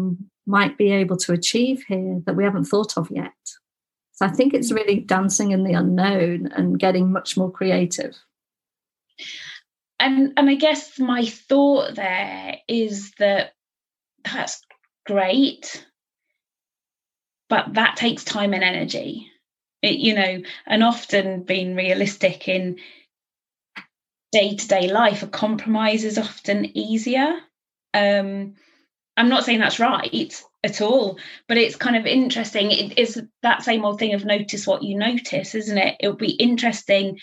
might 0.46 0.77
be 0.77 0.91
able 0.91 1.17
to 1.17 1.34
achieve 1.34 1.84
here 1.88 2.22
that 2.25 2.36
we 2.36 2.43
haven't 2.43 2.65
thought 2.65 2.98
of 2.98 3.10
yet. 3.12 3.31
So 4.13 4.25
I 4.25 4.30
think 4.30 4.53
it's 4.53 4.72
really 4.72 5.00
dancing 5.00 5.51
in 5.51 5.63
the 5.63 5.74
unknown 5.74 6.51
and 6.56 6.80
getting 6.80 7.12
much 7.12 7.38
more 7.38 7.51
creative. 7.51 8.15
And 10.00 10.34
and 10.38 10.50
I 10.50 10.56
guess 10.56 11.00
my 11.00 11.25
thought 11.25 11.96
there 11.96 12.58
is 12.68 13.12
that 13.20 13.53
that's 14.24 14.62
great, 15.06 15.86
but 17.50 17.74
that 17.74 17.98
takes 17.98 18.24
time 18.24 18.53
and 18.53 18.63
energy. 18.63 19.27
It, 19.82 19.98
you 19.98 20.13
know, 20.13 20.41
and 20.68 20.84
often 20.84 21.44
being 21.44 21.75
realistic 21.75 22.48
in 22.48 22.77
day 24.32 24.56
to 24.56 24.68
day 24.68 24.91
life, 24.91 25.24
a 25.24 25.27
compromise 25.27 26.03
is 26.03 26.18
often 26.18 26.77
easier. 26.77 27.34
Um, 27.94 28.56
I'm 29.18 29.30
not 29.30 29.44
saying 29.44 29.60
that's 29.60 29.80
right 29.80 30.41
at 30.63 30.82
all, 30.82 31.18
but 31.48 31.58
it's 31.58 31.75
kind 31.75 31.96
of 31.96 32.06
interesting. 32.06 32.72
It 32.72 32.98
is 32.98 33.22
that 33.41 33.63
same 33.63 33.84
old 33.84 34.00
thing 34.00 34.13
of 34.13 34.25
notice 34.25 34.68
what 34.68 34.84
you 34.84 34.98
notice, 34.98 35.56
isn't 35.56 35.77
it? 35.77 35.98
It'll 36.00 36.15
be 36.15 36.32
interesting 36.32 37.20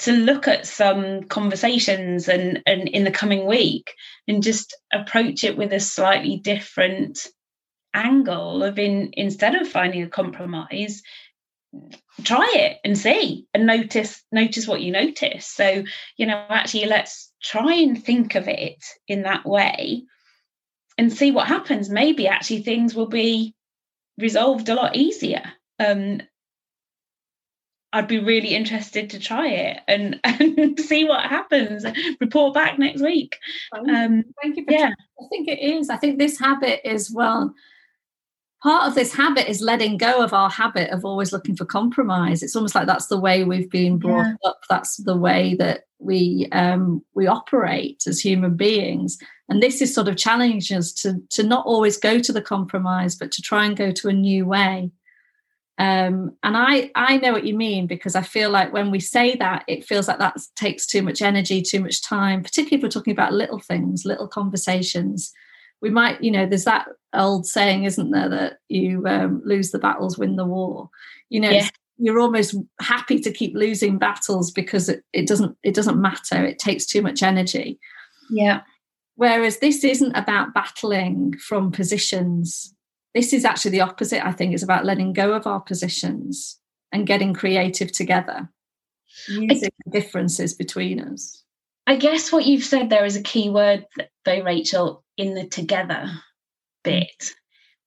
to 0.00 0.12
look 0.12 0.48
at 0.48 0.66
some 0.66 1.24
conversations 1.24 2.28
and, 2.28 2.62
and 2.66 2.88
in 2.88 3.04
the 3.04 3.10
coming 3.10 3.46
week 3.46 3.94
and 4.26 4.42
just 4.42 4.76
approach 4.92 5.44
it 5.44 5.56
with 5.56 5.72
a 5.72 5.80
slightly 5.80 6.38
different 6.38 7.28
angle 7.94 8.62
of 8.62 8.78
in 8.78 9.10
instead 9.12 9.54
of 9.54 9.68
finding 9.68 10.02
a 10.02 10.08
compromise 10.08 11.02
try 12.24 12.50
it 12.54 12.78
and 12.84 12.96
see 12.96 13.46
and 13.54 13.66
notice 13.66 14.22
notice 14.32 14.66
what 14.66 14.80
you 14.80 14.90
notice 14.90 15.46
so 15.46 15.84
you 16.16 16.26
know 16.26 16.44
actually 16.48 16.86
let's 16.86 17.32
try 17.42 17.74
and 17.74 18.02
think 18.02 18.34
of 18.34 18.48
it 18.48 18.82
in 19.08 19.22
that 19.22 19.44
way 19.44 20.02
and 20.98 21.12
see 21.12 21.30
what 21.30 21.48
happens. 21.48 21.88
Maybe 21.88 22.26
actually 22.26 22.62
things 22.62 22.94
will 22.94 23.08
be 23.08 23.54
resolved 24.18 24.68
a 24.68 24.74
lot 24.74 24.96
easier. 24.96 25.42
Um, 25.78 26.20
I'd 27.94 28.08
be 28.08 28.18
really 28.18 28.54
interested 28.54 29.10
to 29.10 29.18
try 29.18 29.48
it 29.48 29.80
and, 29.86 30.18
and 30.24 30.78
see 30.80 31.04
what 31.04 31.24
happens. 31.26 31.84
Report 32.20 32.54
back 32.54 32.78
next 32.78 33.02
week. 33.02 33.38
Um, 33.74 34.24
Thank 34.42 34.56
you. 34.56 34.64
yeah, 34.68 34.90
I 35.20 35.24
think 35.28 35.48
it 35.48 35.60
is. 35.60 35.90
I 35.90 35.96
think 35.96 36.18
this 36.18 36.38
habit 36.38 36.80
is 36.88 37.12
well. 37.12 37.54
Part 38.62 38.86
of 38.88 38.94
this 38.94 39.12
habit 39.12 39.50
is 39.50 39.60
letting 39.60 39.96
go 39.96 40.22
of 40.22 40.32
our 40.32 40.48
habit 40.48 40.90
of 40.90 41.04
always 41.04 41.32
looking 41.32 41.56
for 41.56 41.64
compromise. 41.64 42.44
It's 42.44 42.54
almost 42.54 42.76
like 42.76 42.86
that's 42.86 43.08
the 43.08 43.18
way 43.18 43.42
we've 43.42 43.70
been 43.70 43.98
brought 43.98 44.26
yeah. 44.26 44.50
up. 44.50 44.60
That's 44.70 44.98
the 44.98 45.16
way 45.16 45.56
that 45.56 45.82
we 45.98 46.48
um, 46.52 47.04
we 47.14 47.26
operate 47.26 48.04
as 48.06 48.20
human 48.20 48.56
beings 48.56 49.18
and 49.48 49.62
this 49.62 49.82
is 49.82 49.94
sort 49.94 50.08
of 50.08 50.16
challenging 50.16 50.78
us 50.78 50.92
to 50.92 51.20
to 51.30 51.42
not 51.42 51.66
always 51.66 51.96
go 51.96 52.18
to 52.18 52.32
the 52.32 52.42
compromise 52.42 53.16
but 53.16 53.30
to 53.32 53.42
try 53.42 53.64
and 53.64 53.76
go 53.76 53.90
to 53.92 54.08
a 54.08 54.12
new 54.12 54.46
way. 54.46 54.90
Um, 55.78 56.36
and 56.42 56.54
i 56.54 56.90
i 56.94 57.16
know 57.16 57.32
what 57.32 57.46
you 57.46 57.54
mean 57.54 57.86
because 57.86 58.14
i 58.14 58.20
feel 58.20 58.50
like 58.50 58.74
when 58.74 58.90
we 58.90 59.00
say 59.00 59.34
that 59.36 59.64
it 59.66 59.86
feels 59.86 60.06
like 60.06 60.18
that 60.18 60.36
takes 60.54 60.86
too 60.86 61.02
much 61.02 61.22
energy 61.22 61.62
too 61.62 61.80
much 61.80 62.02
time 62.02 62.42
particularly 62.42 62.76
if 62.76 62.82
we're 62.82 62.90
talking 62.90 63.14
about 63.14 63.32
little 63.32 63.58
things 63.58 64.04
little 64.04 64.28
conversations. 64.28 65.32
We 65.80 65.90
might 65.90 66.22
you 66.22 66.30
know 66.30 66.46
there's 66.46 66.64
that 66.64 66.88
old 67.14 67.46
saying 67.46 67.84
isn't 67.84 68.10
there 68.10 68.28
that 68.28 68.58
you 68.68 69.04
um, 69.06 69.42
lose 69.44 69.70
the 69.70 69.78
battles 69.78 70.18
win 70.18 70.36
the 70.36 70.44
war. 70.44 70.90
You 71.30 71.40
know 71.40 71.50
yeah. 71.50 71.68
you're 71.96 72.20
almost 72.20 72.54
happy 72.80 73.18
to 73.20 73.32
keep 73.32 73.56
losing 73.56 73.98
battles 73.98 74.50
because 74.50 74.90
it, 74.90 75.02
it 75.14 75.26
doesn't 75.26 75.56
it 75.64 75.74
doesn't 75.74 76.00
matter. 76.00 76.44
It 76.44 76.58
takes 76.58 76.84
too 76.86 77.00
much 77.00 77.22
energy. 77.22 77.80
Yeah 78.30 78.60
whereas 79.16 79.58
this 79.58 79.84
isn't 79.84 80.16
about 80.16 80.54
battling 80.54 81.36
from 81.38 81.72
positions. 81.72 82.74
This 83.14 83.32
is 83.32 83.44
actually 83.44 83.72
the 83.72 83.82
opposite 83.82 84.24
i 84.24 84.32
think. 84.32 84.54
It's 84.54 84.62
about 84.62 84.84
letting 84.84 85.12
go 85.12 85.34
of 85.34 85.46
our 85.46 85.60
positions 85.60 86.58
and 86.92 87.06
getting 87.06 87.34
creative 87.34 87.92
together. 87.92 88.48
Using 89.28 89.68
I, 89.68 89.84
the 89.84 90.00
differences 90.00 90.54
between 90.54 91.00
us. 91.00 91.44
I 91.86 91.96
guess 91.96 92.32
what 92.32 92.46
you've 92.46 92.64
said 92.64 92.88
there 92.88 93.04
is 93.04 93.16
a 93.16 93.22
key 93.22 93.50
word 93.50 93.86
though 94.24 94.42
rachel 94.42 95.04
in 95.16 95.34
the 95.34 95.46
together 95.46 96.10
bit. 96.82 97.32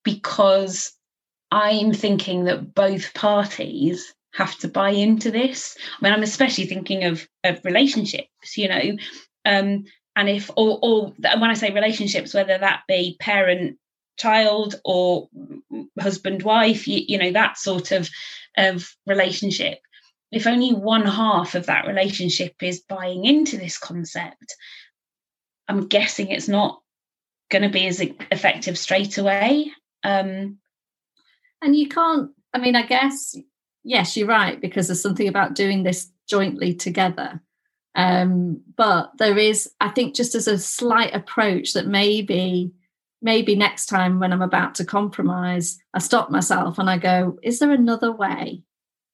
Because 0.03 0.93
I'm 1.51 1.93
thinking 1.93 2.45
that 2.45 2.75
both 2.75 3.13
parties 3.13 4.13
have 4.33 4.57
to 4.59 4.67
buy 4.67 4.89
into 4.89 5.31
this. 5.31 5.77
I 5.79 6.03
mean, 6.03 6.13
I'm 6.13 6.23
especially 6.23 6.65
thinking 6.65 7.05
of, 7.05 7.27
of 7.43 7.63
relationships, 7.63 8.57
you 8.57 8.67
know, 8.67 8.97
um, 9.45 9.85
and 10.15 10.29
if 10.29 10.49
or, 10.55 10.79
or 10.81 11.13
when 11.19 11.49
I 11.49 11.53
say 11.53 11.71
relationships, 11.71 12.33
whether 12.33 12.57
that 12.57 12.83
be 12.87 13.17
parent 13.19 13.77
child 14.17 14.79
or 14.85 15.27
husband 15.99 16.43
wife, 16.43 16.87
you, 16.87 17.03
you 17.07 17.17
know, 17.17 17.31
that 17.31 17.57
sort 17.57 17.91
of 17.91 18.09
of 18.57 18.89
relationship. 19.05 19.79
If 20.31 20.47
only 20.47 20.73
one 20.73 21.05
half 21.05 21.55
of 21.55 21.67
that 21.67 21.87
relationship 21.87 22.55
is 22.61 22.81
buying 22.81 23.25
into 23.25 23.57
this 23.57 23.77
concept, 23.77 24.55
I'm 25.67 25.87
guessing 25.87 26.29
it's 26.29 26.47
not 26.47 26.81
going 27.49 27.61
to 27.63 27.69
be 27.69 27.87
as 27.87 28.01
effective 28.31 28.77
straight 28.77 29.17
away. 29.17 29.71
Um, 30.03 30.57
and 31.61 31.75
you 31.75 31.87
can't, 31.87 32.31
I 32.53 32.59
mean, 32.59 32.75
I 32.75 32.85
guess, 32.85 33.35
yes, 33.83 34.17
you're 34.17 34.27
right, 34.27 34.59
because 34.59 34.87
there's 34.87 35.01
something 35.01 35.27
about 35.27 35.55
doing 35.55 35.83
this 35.83 36.11
jointly 36.27 36.73
together. 36.73 37.41
Um, 37.95 38.61
but 38.75 39.11
there 39.17 39.37
is, 39.37 39.71
I 39.79 39.89
think, 39.89 40.15
just 40.15 40.35
as 40.35 40.47
a 40.47 40.57
slight 40.57 41.15
approach 41.15 41.73
that 41.73 41.87
maybe 41.87 42.73
maybe 43.21 43.55
next 43.55 43.87
time 43.87 44.19
when 44.19 44.31
I'm 44.31 44.41
about 44.41 44.75
to 44.75 44.85
compromise, 44.85 45.79
I 45.93 45.99
stop 45.99 46.29
myself 46.29 46.77
and 46.77 46.89
I 46.89 46.97
go, 46.99 47.39
is 47.41 47.57
there 47.57 47.71
another 47.71 48.11
way 48.11 48.61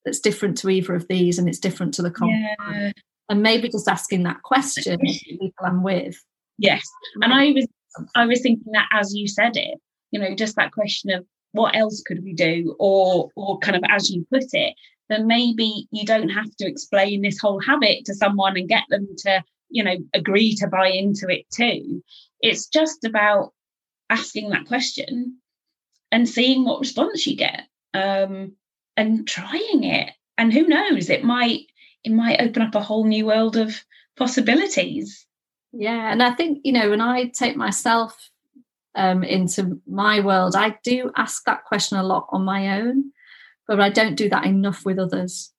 that's 0.04 0.20
different 0.20 0.58
to 0.58 0.70
either 0.70 0.96
of 0.96 1.08
these 1.08 1.40
and 1.40 1.48
it's 1.48 1.60
different 1.60 1.94
to 1.94 2.02
the 2.02 2.12
compromise? 2.12 2.56
Yeah. 2.60 2.92
And 3.30 3.42
maybe 3.42 3.70
just 3.70 3.88
asking 3.88 4.24
that 4.24 4.42
question 4.44 5.00
people 5.26 5.52
I'm 5.66 5.82
with. 5.82 6.22
Yes. 6.58 6.84
And 7.22 7.34
I 7.34 7.52
was 7.52 7.68
I 8.16 8.26
was 8.26 8.42
thinking 8.42 8.72
that 8.74 8.88
as 8.92 9.14
you 9.16 9.28
said 9.28 9.56
it, 9.56 9.80
you 10.12 10.20
know, 10.20 10.36
just 10.36 10.56
that 10.58 10.72
question 10.72 11.12
of 11.12 11.26
what 11.54 11.76
else 11.76 12.02
could 12.06 12.24
we 12.24 12.34
do? 12.34 12.76
Or 12.80 13.30
or 13.36 13.60
kind 13.60 13.78
of 13.78 13.84
as 13.90 14.10
you 14.10 14.26
put 14.30 14.44
it, 14.54 14.76
then 15.12 15.27
maybe 15.27 15.88
you 15.91 16.06
don't 16.06 16.30
have 16.30 16.56
to 16.58 16.68
explain 16.68 17.22
this 17.22 17.39
whole 17.39 17.60
habit 17.60 18.06
to 18.06 18.15
someone 18.15 18.58
and 18.58 18.70
get 18.70 18.84
them 18.89 19.08
to, 19.20 19.44
you 19.70 19.84
know, 19.84 19.98
agree 20.13 20.56
to 20.56 20.68
buy 20.68 20.88
into 20.88 21.27
it 21.27 21.46
too. 21.51 22.01
It's 22.39 22.68
just 22.68 23.03
about 23.03 23.53
asking 24.10 24.50
that 24.50 24.65
question 24.65 25.38
and 26.12 26.27
seeing 26.27 26.65
what 26.65 26.80
response 26.80 27.25
you 27.25 27.36
get 27.36 27.63
um, 27.94 28.53
and 28.98 29.27
trying 29.27 29.84
it. 29.84 30.12
And 30.38 30.51
who 30.53 30.68
knows, 30.68 31.10
it 31.10 31.24
might 31.24 31.68
it 32.03 32.12
might 32.12 32.41
open 32.41 32.63
up 32.63 32.74
a 32.74 32.82
whole 32.82 33.06
new 33.06 33.27
world 33.27 33.58
of 33.58 33.84
possibilities. 34.18 35.25
Yeah, 35.72 36.12
and 36.12 36.22
I 36.22 36.32
think 36.34 36.60
you 36.63 36.74
know 36.74 36.89
when 36.89 37.01
I 37.01 37.25
take 37.25 37.56
myself 37.56 38.30
um, 38.96 39.24
into 39.24 39.80
my 39.88 40.20
world, 40.20 40.56
I 40.56 40.77
do 40.84 41.12
ask 41.15 41.44
that 41.46 41.65
question 41.65 41.98
a 41.98 42.03
lot 42.03 42.27
on 42.30 42.44
my 42.44 42.82
own, 42.82 43.12
but 43.72 43.80
I 43.80 43.90
don't 43.90 44.16
do 44.16 44.28
that 44.28 44.44
enough 44.44 44.84
with 44.86 45.00
others. 45.00 45.54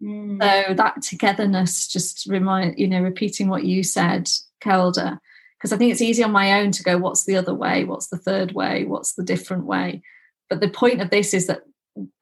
Mm. 0.00 0.40
So 0.40 0.74
that 0.74 1.02
togetherness, 1.02 1.88
just 1.88 2.26
remind 2.26 2.78
you 2.78 2.86
know, 2.86 3.00
repeating 3.00 3.48
what 3.48 3.64
you 3.64 3.82
said, 3.82 4.30
Kelda, 4.60 5.20
because 5.58 5.72
I 5.72 5.76
think 5.76 5.90
it's 5.90 6.00
easy 6.00 6.22
on 6.22 6.30
my 6.30 6.60
own 6.60 6.70
to 6.70 6.84
go, 6.84 6.96
what's 6.96 7.24
the 7.24 7.36
other 7.36 7.52
way? 7.52 7.82
What's 7.82 8.06
the 8.06 8.18
third 8.18 8.52
way? 8.52 8.84
What's 8.84 9.14
the 9.14 9.24
different 9.24 9.64
way? 9.64 10.00
But 10.48 10.60
the 10.60 10.68
point 10.70 11.00
of 11.00 11.10
this 11.10 11.34
is 11.34 11.48
that 11.48 11.62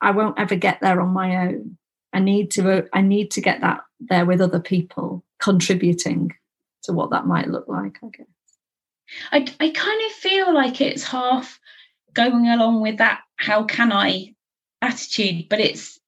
I 0.01 0.13
won't 0.13 0.41
ever 0.41 0.57
get 0.57 0.81
there 0.81 0.99
on 0.99 1.11
my 1.11 1.37
own. 1.49 1.77
I 2.15 2.21
need 2.21 2.51
to 2.53 2.89
I 2.95 3.03
need 3.03 3.31
to 3.33 3.43
get 3.43 3.61
that 3.61 3.81
there 4.01 4.25
with 4.25 4.41
other 4.41 4.61
people 4.61 5.27
contributing 5.41 6.33
to 6.85 6.95
what 6.95 7.11
that 7.11 7.27
might 7.27 7.51
look 7.51 7.69
like, 7.69 7.99
I 8.03 8.09
guess. 8.17 8.27
I, 9.31 9.39
I 9.61 9.71
kind 9.73 10.01
of 10.07 10.13
feel 10.13 10.55
like 10.55 10.81
it's 10.81 11.05
half 11.05 11.61
going 12.15 12.49
along 12.49 12.81
with 12.81 12.97
that 12.97 13.21
how 13.37 13.65
can 13.65 13.93
I 13.93 14.35
attitude, 14.85 15.49
but 15.49 15.61
it's 15.61 15.99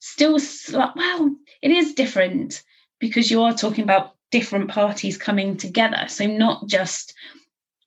still 0.00 0.38
well, 0.72 1.36
it 1.62 1.70
is 1.70 1.94
different 1.94 2.62
because 2.98 3.30
you 3.30 3.42
are 3.42 3.52
talking 3.52 3.84
about 3.84 4.14
different 4.30 4.70
parties 4.70 5.16
coming 5.16 5.56
together. 5.56 6.06
So 6.08 6.26
not 6.26 6.66
just 6.66 7.14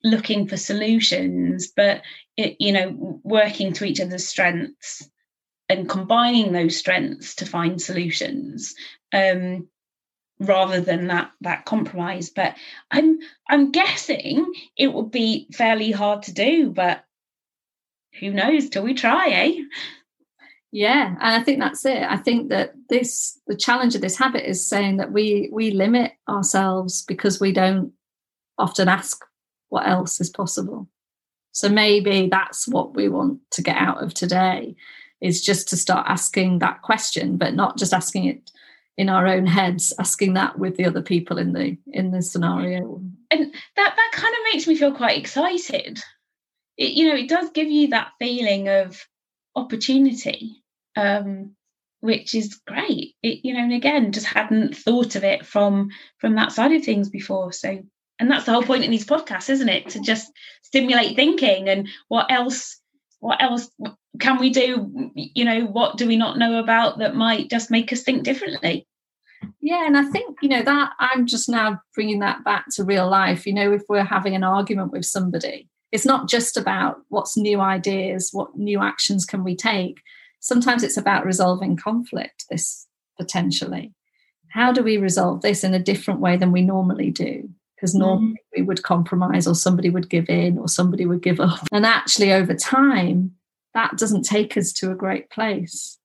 looking 0.02 0.46
for 0.48 0.56
solutions, 0.56 1.72
but 1.74 2.02
it, 2.36 2.56
you 2.58 2.72
know, 2.72 3.20
working 3.22 3.72
to 3.74 3.84
each 3.84 4.00
other's 4.00 4.26
strengths 4.26 5.08
and 5.68 5.88
combining 5.88 6.52
those 6.52 6.76
strengths 6.76 7.34
to 7.36 7.46
find 7.46 7.80
solutions. 7.80 8.74
Um, 9.12 9.68
rather 10.40 10.80
than 10.80 11.06
that 11.08 11.30
that 11.42 11.66
compromise 11.66 12.30
but 12.30 12.56
i'm 12.90 13.18
i'm 13.48 13.70
guessing 13.70 14.50
it 14.74 14.92
would 14.92 15.10
be 15.10 15.46
fairly 15.52 15.90
hard 15.92 16.22
to 16.22 16.32
do 16.32 16.70
but 16.70 17.04
who 18.18 18.30
knows 18.30 18.70
till 18.70 18.82
we 18.82 18.94
try 18.94 19.28
eh 19.28 19.54
yeah 20.72 21.08
and 21.20 21.34
i 21.34 21.42
think 21.42 21.58
that's 21.58 21.84
it. 21.84 22.02
I 22.02 22.16
think 22.16 22.48
that 22.50 22.74
this 22.88 23.38
the 23.46 23.56
challenge 23.56 23.94
of 23.94 24.00
this 24.00 24.18
habit 24.18 24.48
is 24.48 24.66
saying 24.66 24.98
that 24.98 25.12
we 25.12 25.48
we 25.52 25.70
limit 25.70 26.12
ourselves 26.28 27.02
because 27.02 27.40
we 27.40 27.52
don't 27.52 27.92
often 28.58 28.88
ask 28.88 29.24
what 29.70 29.88
else 29.88 30.20
is 30.20 30.30
possible. 30.30 30.88
So 31.52 31.68
maybe 31.68 32.28
that's 32.30 32.68
what 32.68 32.94
we 32.94 33.08
want 33.08 33.40
to 33.52 33.62
get 33.62 33.76
out 33.76 34.02
of 34.02 34.14
today 34.14 34.76
is 35.20 35.42
just 35.42 35.68
to 35.68 35.76
start 35.76 36.06
asking 36.08 36.58
that 36.58 36.82
question 36.82 37.36
but 37.36 37.54
not 37.54 37.76
just 37.76 37.92
asking 37.92 38.26
it 38.26 38.50
in 38.96 39.08
our 39.08 39.26
own 39.26 39.46
heads 39.46 39.92
asking 39.98 40.34
that 40.34 40.58
with 40.58 40.76
the 40.76 40.84
other 40.84 41.02
people 41.02 41.38
in 41.38 41.52
the 41.52 41.76
in 41.92 42.10
the 42.10 42.22
scenario. 42.22 43.00
And 43.30 43.52
that 43.76 43.94
that 43.96 44.10
kind 44.12 44.34
of 44.34 44.40
makes 44.52 44.66
me 44.66 44.76
feel 44.76 44.92
quite 44.92 45.18
excited. 45.18 46.00
It, 46.76 46.92
you 46.92 47.08
know 47.08 47.16
it 47.16 47.28
does 47.28 47.50
give 47.50 47.70
you 47.70 47.88
that 47.88 48.12
feeling 48.18 48.68
of 48.68 49.06
opportunity 49.56 50.62
um 50.96 51.54
which 52.02 52.34
is 52.34 52.58
great. 52.66 53.14
It, 53.22 53.44
you 53.44 53.52
know 53.52 53.60
and 53.60 53.72
again 53.72 54.12
just 54.12 54.26
hadn't 54.26 54.76
thought 54.76 55.16
of 55.16 55.24
it 55.24 55.44
from 55.44 55.90
from 56.18 56.34
that 56.36 56.52
side 56.52 56.72
of 56.72 56.84
things 56.84 57.08
before. 57.10 57.52
So 57.52 57.82
and 58.18 58.30
that's 58.30 58.44
the 58.44 58.52
whole 58.52 58.62
point 58.62 58.84
in 58.84 58.90
these 58.90 59.06
podcasts 59.06 59.50
isn't 59.50 59.68
it? 59.68 59.90
To 59.90 60.00
just 60.00 60.30
stimulate 60.62 61.16
thinking 61.16 61.68
and 61.68 61.88
what 62.08 62.30
else 62.30 62.80
what 63.20 63.42
else 63.42 63.70
can 64.18 64.38
we 64.38 64.50
do? 64.50 65.12
You 65.14 65.44
know 65.44 65.64
what 65.66 65.98
do 65.98 66.06
we 66.06 66.16
not 66.16 66.38
know 66.38 66.58
about 66.58 66.98
that 66.98 67.14
might 67.14 67.50
just 67.50 67.70
make 67.70 67.92
us 67.92 68.02
think 68.02 68.22
differently? 68.22 68.86
Yeah, 69.60 69.86
and 69.86 69.96
I 69.96 70.04
think, 70.04 70.38
you 70.42 70.50
know, 70.50 70.62
that 70.62 70.92
I'm 70.98 71.26
just 71.26 71.48
now 71.48 71.80
bringing 71.94 72.20
that 72.20 72.44
back 72.44 72.66
to 72.72 72.84
real 72.84 73.08
life. 73.08 73.46
You 73.46 73.54
know, 73.54 73.72
if 73.72 73.82
we're 73.88 74.04
having 74.04 74.34
an 74.34 74.44
argument 74.44 74.92
with 74.92 75.06
somebody, 75.06 75.69
it's 75.92 76.06
not 76.06 76.28
just 76.28 76.56
about 76.56 76.98
what's 77.08 77.36
new 77.36 77.60
ideas, 77.60 78.30
what 78.32 78.56
new 78.56 78.80
actions 78.80 79.24
can 79.24 79.42
we 79.42 79.56
take. 79.56 80.00
Sometimes 80.40 80.82
it's 80.82 80.96
about 80.96 81.26
resolving 81.26 81.76
conflict, 81.76 82.44
this 82.50 82.86
potentially. 83.18 83.92
How 84.48 84.72
do 84.72 84.82
we 84.82 84.96
resolve 84.96 85.42
this 85.42 85.64
in 85.64 85.74
a 85.74 85.78
different 85.78 86.20
way 86.20 86.36
than 86.36 86.52
we 86.52 86.62
normally 86.62 87.10
do? 87.10 87.48
Because 87.76 87.94
normally 87.94 88.32
mm. 88.32 88.56
we 88.56 88.62
would 88.62 88.82
compromise 88.82 89.46
or 89.46 89.54
somebody 89.54 89.90
would 89.90 90.10
give 90.10 90.28
in 90.28 90.58
or 90.58 90.68
somebody 90.68 91.06
would 91.06 91.22
give 91.22 91.40
up. 91.40 91.66
And 91.72 91.86
actually, 91.86 92.32
over 92.32 92.54
time, 92.54 93.32
that 93.74 93.96
doesn't 93.96 94.24
take 94.24 94.56
us 94.56 94.72
to 94.74 94.90
a 94.90 94.96
great 94.96 95.30
place. 95.30 95.98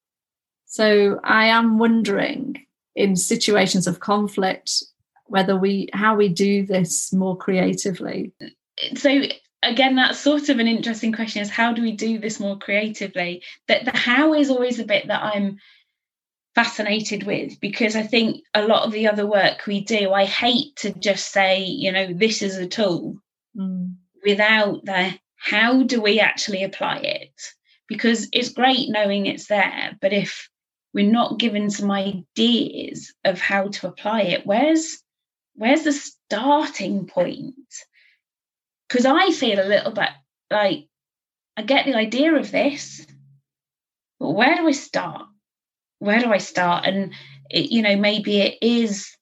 So 0.65 1.19
I 1.23 1.47
am 1.47 1.77
wondering 1.77 2.65
in 2.95 3.15
situations 3.15 3.87
of 3.87 3.99
conflict 3.99 4.83
whether 5.25 5.57
we 5.57 5.89
how 5.93 6.15
we 6.15 6.29
do 6.29 6.65
this 6.65 7.11
more 7.11 7.35
creatively 7.35 8.31
so 8.95 9.21
again 9.65 9.95
that's 9.95 10.19
sort 10.19 10.49
of 10.49 10.59
an 10.59 10.67
interesting 10.67 11.11
question 11.11 11.41
is 11.41 11.49
how 11.49 11.73
do 11.73 11.81
we 11.81 11.91
do 11.91 12.19
this 12.19 12.39
more 12.39 12.57
creatively? 12.57 13.43
That 13.67 13.85
the 13.85 13.91
how 13.91 14.33
is 14.33 14.49
always 14.49 14.79
a 14.79 14.85
bit 14.85 15.07
that 15.07 15.21
i'm 15.23 15.57
fascinated 16.55 17.23
with 17.23 17.59
because 17.59 17.97
i 17.97 18.01
think 18.03 18.41
a 18.53 18.65
lot 18.65 18.83
of 18.83 18.93
the 18.93 19.09
other 19.09 19.27
work 19.27 19.65
we 19.67 19.81
do 19.81 20.13
i 20.13 20.23
hate 20.23 20.73
to 20.77 20.93
just 20.93 21.33
say 21.33 21.65
you 21.65 21.91
know 21.91 22.13
this 22.13 22.41
is 22.41 22.57
a 22.57 22.65
tool 22.65 23.17
mm. 23.57 23.93
without 24.23 24.85
the 24.85 25.13
how 25.45 25.83
do 25.83 26.01
we 26.01 26.19
actually 26.19 26.63
apply 26.63 26.97
it? 26.97 27.39
Because 27.87 28.27
it's 28.33 28.49
great 28.49 28.89
knowing 28.89 29.25
it's 29.25 29.47
there 29.47 29.97
but 30.01 30.11
if 30.11 30.49
we're 30.93 31.11
not 31.11 31.37
given 31.37 31.69
some 31.69 31.91
ideas 31.91 33.13
of 33.23 33.39
how 33.39 33.67
to 33.67 33.87
apply 33.87 34.21
it 34.21 34.45
where's 34.45 35.03
where's 35.53 35.83
the 35.83 35.91
starting 35.91 37.05
point 37.05 37.53
because 38.87 39.05
i 39.05 39.31
feel 39.31 39.59
a 39.59 39.67
little 39.67 39.91
bit 39.91 40.09
like 40.51 40.87
i 41.57 41.61
get 41.61 41.85
the 41.85 41.95
idea 41.95 42.33
of 42.33 42.51
this 42.51 43.05
but 44.19 44.31
where 44.31 44.55
do 44.55 44.67
i 44.67 44.71
start? 44.71 45.27
Where 45.99 46.19
do 46.19 46.31
i 46.31 46.37
start? 46.37 46.85
And 46.85 47.13
it, 47.49 47.71
you 47.71 47.81
know 47.81 47.95
maybe 47.95 48.41
it 48.41 48.57
is 48.61 49.15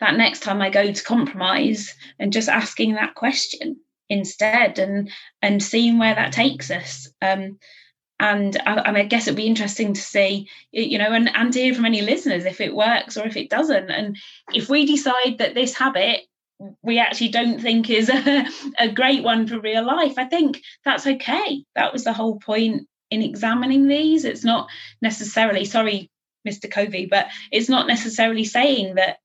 that 0.00 0.16
next 0.16 0.40
time 0.40 0.60
i 0.60 0.70
go 0.70 0.92
to 0.92 1.04
compromise 1.04 1.94
and 2.18 2.32
just 2.32 2.48
asking 2.48 2.94
that 2.94 3.14
question 3.14 3.76
instead 4.08 4.78
and 4.78 5.10
and 5.42 5.62
seeing 5.62 5.98
where 5.98 6.14
that 6.14 6.32
takes 6.32 6.70
us. 6.70 7.08
Um 7.22 7.58
and 8.20 8.60
I, 8.66 8.90
I, 8.90 9.04
guess 9.04 9.28
it'd 9.28 9.36
be 9.36 9.46
interesting 9.46 9.92
to 9.92 10.00
see, 10.00 10.48
you 10.72 10.98
know, 10.98 11.12
and, 11.12 11.30
and 11.36 11.52
to 11.52 11.60
hear 11.60 11.72
from 11.72 11.84
any 11.84 12.02
listeners 12.02 12.46
if 12.46 12.60
it 12.60 12.74
works 12.74 13.16
or 13.16 13.24
if 13.24 13.36
it 13.36 13.48
doesn't. 13.48 13.90
And 13.90 14.16
if 14.52 14.68
we 14.68 14.86
decide 14.86 15.38
that 15.38 15.54
this 15.54 15.72
habit 15.72 16.22
we 16.82 16.98
actually 16.98 17.28
don't 17.28 17.60
think 17.60 17.90
is 17.90 18.08
a, 18.10 18.46
a 18.78 18.88
great 18.88 19.22
one 19.22 19.46
for 19.46 19.60
real 19.60 19.84
life, 19.84 20.14
I 20.18 20.24
think 20.24 20.62
that's 20.84 21.06
okay. 21.06 21.64
That 21.74 21.92
was 21.92 22.04
the 22.04 22.12
whole 22.12 22.38
point 22.38 22.86
in 23.10 23.22
examining 23.22 23.86
these. 23.86 24.24
It's 24.24 24.44
not 24.44 24.68
necessarily, 25.00 25.64
sorry, 25.64 26.10
Mr. 26.46 26.70
Covey, 26.70 27.06
but 27.06 27.28
it's 27.50 27.68
not 27.68 27.86
necessarily 27.86 28.44
saying 28.44 28.96
that 28.96 29.18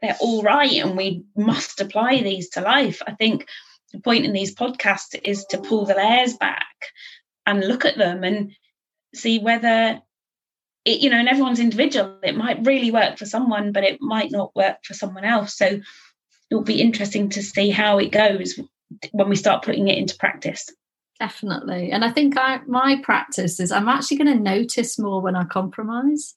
they're 0.00 0.16
all 0.20 0.42
right 0.42 0.72
and 0.72 0.96
we 0.96 1.24
must 1.36 1.80
apply 1.80 2.22
these 2.22 2.50
to 2.50 2.60
life. 2.60 3.02
I 3.06 3.12
think 3.12 3.46
the 3.92 4.00
point 4.00 4.24
in 4.24 4.32
these 4.32 4.54
podcasts 4.54 5.18
is 5.24 5.44
to 5.46 5.58
pull 5.58 5.86
the 5.86 5.94
layers 5.94 6.34
back 6.34 6.66
and 7.46 7.66
look 7.66 7.84
at 7.84 7.96
them 7.96 8.24
and 8.24 8.52
see 9.14 9.38
whether 9.38 10.00
it, 10.84 11.00
you 11.00 11.10
know, 11.10 11.16
and 11.16 11.28
everyone's 11.28 11.60
individual. 11.60 12.18
It 12.22 12.36
might 12.36 12.66
really 12.66 12.90
work 12.90 13.18
for 13.18 13.26
someone, 13.26 13.72
but 13.72 13.84
it 13.84 14.00
might 14.00 14.30
not 14.30 14.54
work 14.54 14.78
for 14.84 14.94
someone 14.94 15.24
else. 15.24 15.56
So 15.56 15.80
it'll 16.50 16.62
be 16.62 16.80
interesting 16.80 17.28
to 17.30 17.42
see 17.42 17.70
how 17.70 17.98
it 17.98 18.12
goes 18.12 18.58
when 19.12 19.28
we 19.28 19.36
start 19.36 19.64
putting 19.64 19.88
it 19.88 19.98
into 19.98 20.16
practice. 20.16 20.70
Definitely. 21.18 21.90
And 21.92 22.04
I 22.04 22.10
think 22.10 22.36
I, 22.36 22.60
my 22.66 23.00
practice 23.02 23.58
is 23.58 23.72
I'm 23.72 23.88
actually 23.88 24.18
going 24.18 24.36
to 24.36 24.42
notice 24.42 24.98
more 24.98 25.20
when 25.22 25.34
I 25.34 25.44
compromise. 25.44 26.34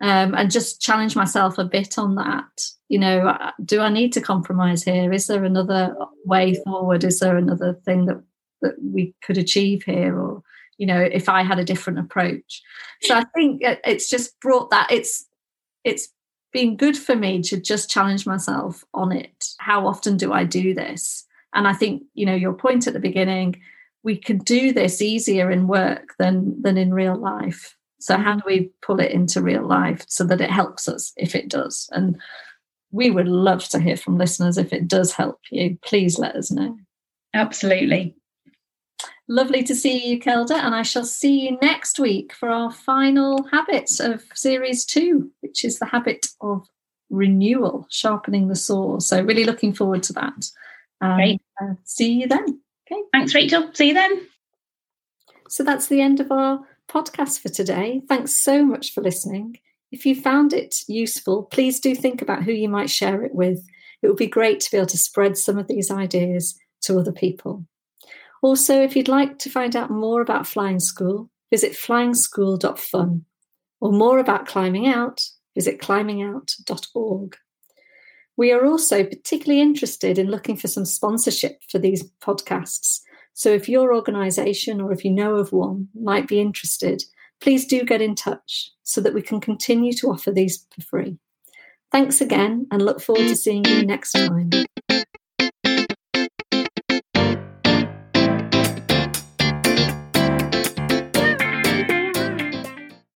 um, 0.00 0.34
and 0.34 0.50
just 0.50 0.80
challenge 0.80 1.16
myself 1.16 1.58
a 1.58 1.64
bit 1.64 1.98
on 1.98 2.16
that. 2.16 2.66
You 2.88 2.98
know, 2.98 3.28
uh, 3.28 3.52
do 3.64 3.80
I 3.80 3.88
need 3.88 4.12
to 4.14 4.20
compromise 4.20 4.82
here? 4.82 5.12
Is 5.12 5.26
there 5.26 5.44
another 5.44 5.94
way 6.24 6.54
forward? 6.64 7.04
Is 7.04 7.20
there 7.20 7.36
another 7.36 7.74
thing 7.84 8.06
that 8.06 8.22
that 8.62 8.74
we 8.82 9.14
could 9.22 9.38
achieve 9.38 9.82
here, 9.84 10.18
or 10.18 10.42
you 10.78 10.86
know, 10.86 11.00
if 11.00 11.28
I 11.28 11.42
had 11.42 11.58
a 11.58 11.64
different 11.64 11.98
approach? 12.00 12.62
So 13.02 13.14
I 13.14 13.24
think 13.34 13.62
it's 13.62 14.08
just 14.08 14.38
brought 14.40 14.70
that. 14.70 14.90
It's 14.90 15.26
it's 15.84 16.08
been 16.54 16.76
good 16.76 16.96
for 16.96 17.14
me 17.14 17.42
to 17.42 17.60
just 17.60 17.90
challenge 17.90 18.26
myself 18.26 18.82
on 18.94 19.12
it. 19.12 19.48
How 19.58 19.86
often 19.86 20.16
do 20.16 20.32
I 20.32 20.44
do 20.44 20.72
this? 20.72 21.26
And 21.52 21.68
I 21.68 21.74
think 21.74 22.02
you 22.14 22.24
know 22.24 22.34
your 22.34 22.54
point 22.54 22.86
at 22.86 22.94
the 22.94 23.00
beginning. 23.00 23.60
We 24.02 24.16
can 24.16 24.38
do 24.38 24.72
this 24.72 25.02
easier 25.02 25.50
in 25.50 25.66
work 25.66 26.14
than 26.18 26.62
than 26.62 26.78
in 26.78 26.94
real 26.94 27.16
life 27.16 27.76
so, 28.04 28.18
how 28.18 28.34
do 28.34 28.42
we 28.46 28.70
pull 28.82 29.00
it 29.00 29.12
into 29.12 29.40
real 29.40 29.66
life 29.66 30.04
so 30.08 30.24
that 30.24 30.42
it 30.42 30.50
helps 30.50 30.88
us 30.88 31.14
if 31.16 31.34
it 31.34 31.48
does? 31.48 31.88
And 31.90 32.20
we 32.90 33.10
would 33.10 33.26
love 33.28 33.66
to 33.70 33.80
hear 33.80 33.96
from 33.96 34.18
listeners 34.18 34.58
if 34.58 34.74
it 34.74 34.86
does 34.86 35.14
help 35.14 35.40
you. 35.50 35.78
Please 35.82 36.18
let 36.18 36.36
us 36.36 36.50
know. 36.50 36.76
Absolutely. 37.32 38.14
Lovely 39.28 39.62
to 39.64 39.74
see 39.74 40.06
you, 40.06 40.18
Kelda, 40.18 40.56
and 40.56 40.74
I 40.74 40.82
shall 40.82 41.04
see 41.04 41.40
you 41.40 41.58
next 41.62 41.98
week 41.98 42.32
for 42.32 42.50
our 42.50 42.70
final 42.70 43.44
habit 43.44 43.90
of 44.00 44.22
series 44.34 44.84
two, 44.84 45.30
which 45.40 45.64
is 45.64 45.78
the 45.78 45.86
habit 45.86 46.26
of 46.40 46.66
renewal, 47.08 47.86
sharpening 47.90 48.48
the 48.48 48.56
saw. 48.56 48.98
So, 48.98 49.22
really 49.22 49.44
looking 49.44 49.72
forward 49.72 50.02
to 50.04 50.12
that. 50.14 50.46
Um, 51.00 51.16
Great. 51.16 51.42
Uh, 51.60 51.74
see 51.84 52.12
you 52.12 52.26
then. 52.26 52.60
Okay. 52.86 53.02
Thanks, 53.12 53.34
Rachel. 53.34 53.70
See 53.72 53.88
you 53.88 53.94
then. 53.94 54.26
So, 55.48 55.64
that's 55.64 55.86
the 55.86 56.02
end 56.02 56.20
of 56.20 56.30
our 56.30 56.60
podcast 56.88 57.40
for 57.40 57.48
today. 57.48 58.02
Thanks 58.08 58.32
so 58.32 58.64
much 58.64 58.92
for 58.92 59.00
listening. 59.00 59.58
If 59.90 60.04
you 60.04 60.20
found 60.20 60.52
it 60.52 60.76
useful, 60.88 61.44
please 61.44 61.80
do 61.80 61.94
think 61.94 62.20
about 62.20 62.42
who 62.42 62.52
you 62.52 62.68
might 62.68 62.90
share 62.90 63.22
it 63.22 63.34
with. 63.34 63.66
It 64.02 64.08
would 64.08 64.16
be 64.16 64.26
great 64.26 64.60
to 64.60 64.70
be 64.70 64.76
able 64.76 64.88
to 64.88 64.98
spread 64.98 65.38
some 65.38 65.56
of 65.56 65.66
these 65.66 65.90
ideas 65.90 66.58
to 66.82 66.98
other 66.98 67.12
people. 67.12 67.64
Also, 68.44 68.82
if 68.82 68.94
you'd 68.94 69.08
like 69.08 69.38
to 69.38 69.48
find 69.48 69.74
out 69.74 69.90
more 69.90 70.20
about 70.20 70.46
Flying 70.46 70.78
School, 70.78 71.30
visit 71.50 71.72
flyingschool.fun. 71.72 73.24
Or 73.80 73.90
more 73.90 74.18
about 74.18 74.46
climbing 74.46 74.86
out, 74.86 75.22
visit 75.54 75.80
climbingout.org. 75.80 77.36
We 78.36 78.52
are 78.52 78.66
also 78.66 79.02
particularly 79.02 79.62
interested 79.62 80.18
in 80.18 80.30
looking 80.30 80.58
for 80.58 80.68
some 80.68 80.84
sponsorship 80.84 81.62
for 81.70 81.78
these 81.78 82.04
podcasts. 82.20 83.00
So 83.32 83.48
if 83.48 83.66
your 83.66 83.94
organization 83.94 84.78
or 84.78 84.92
if 84.92 85.06
you 85.06 85.10
know 85.10 85.36
of 85.36 85.50
one 85.50 85.88
might 85.98 86.28
be 86.28 86.38
interested, 86.38 87.02
please 87.40 87.64
do 87.64 87.82
get 87.82 88.02
in 88.02 88.14
touch 88.14 88.72
so 88.82 89.00
that 89.00 89.14
we 89.14 89.22
can 89.22 89.40
continue 89.40 89.94
to 89.94 90.08
offer 90.08 90.30
these 90.30 90.66
for 90.70 90.82
free. 90.82 91.16
Thanks 91.90 92.20
again 92.20 92.66
and 92.70 92.82
look 92.82 93.00
forward 93.00 93.26
to 93.26 93.36
seeing 93.36 93.64
you 93.64 93.86
next 93.86 94.12
time. 94.12 94.50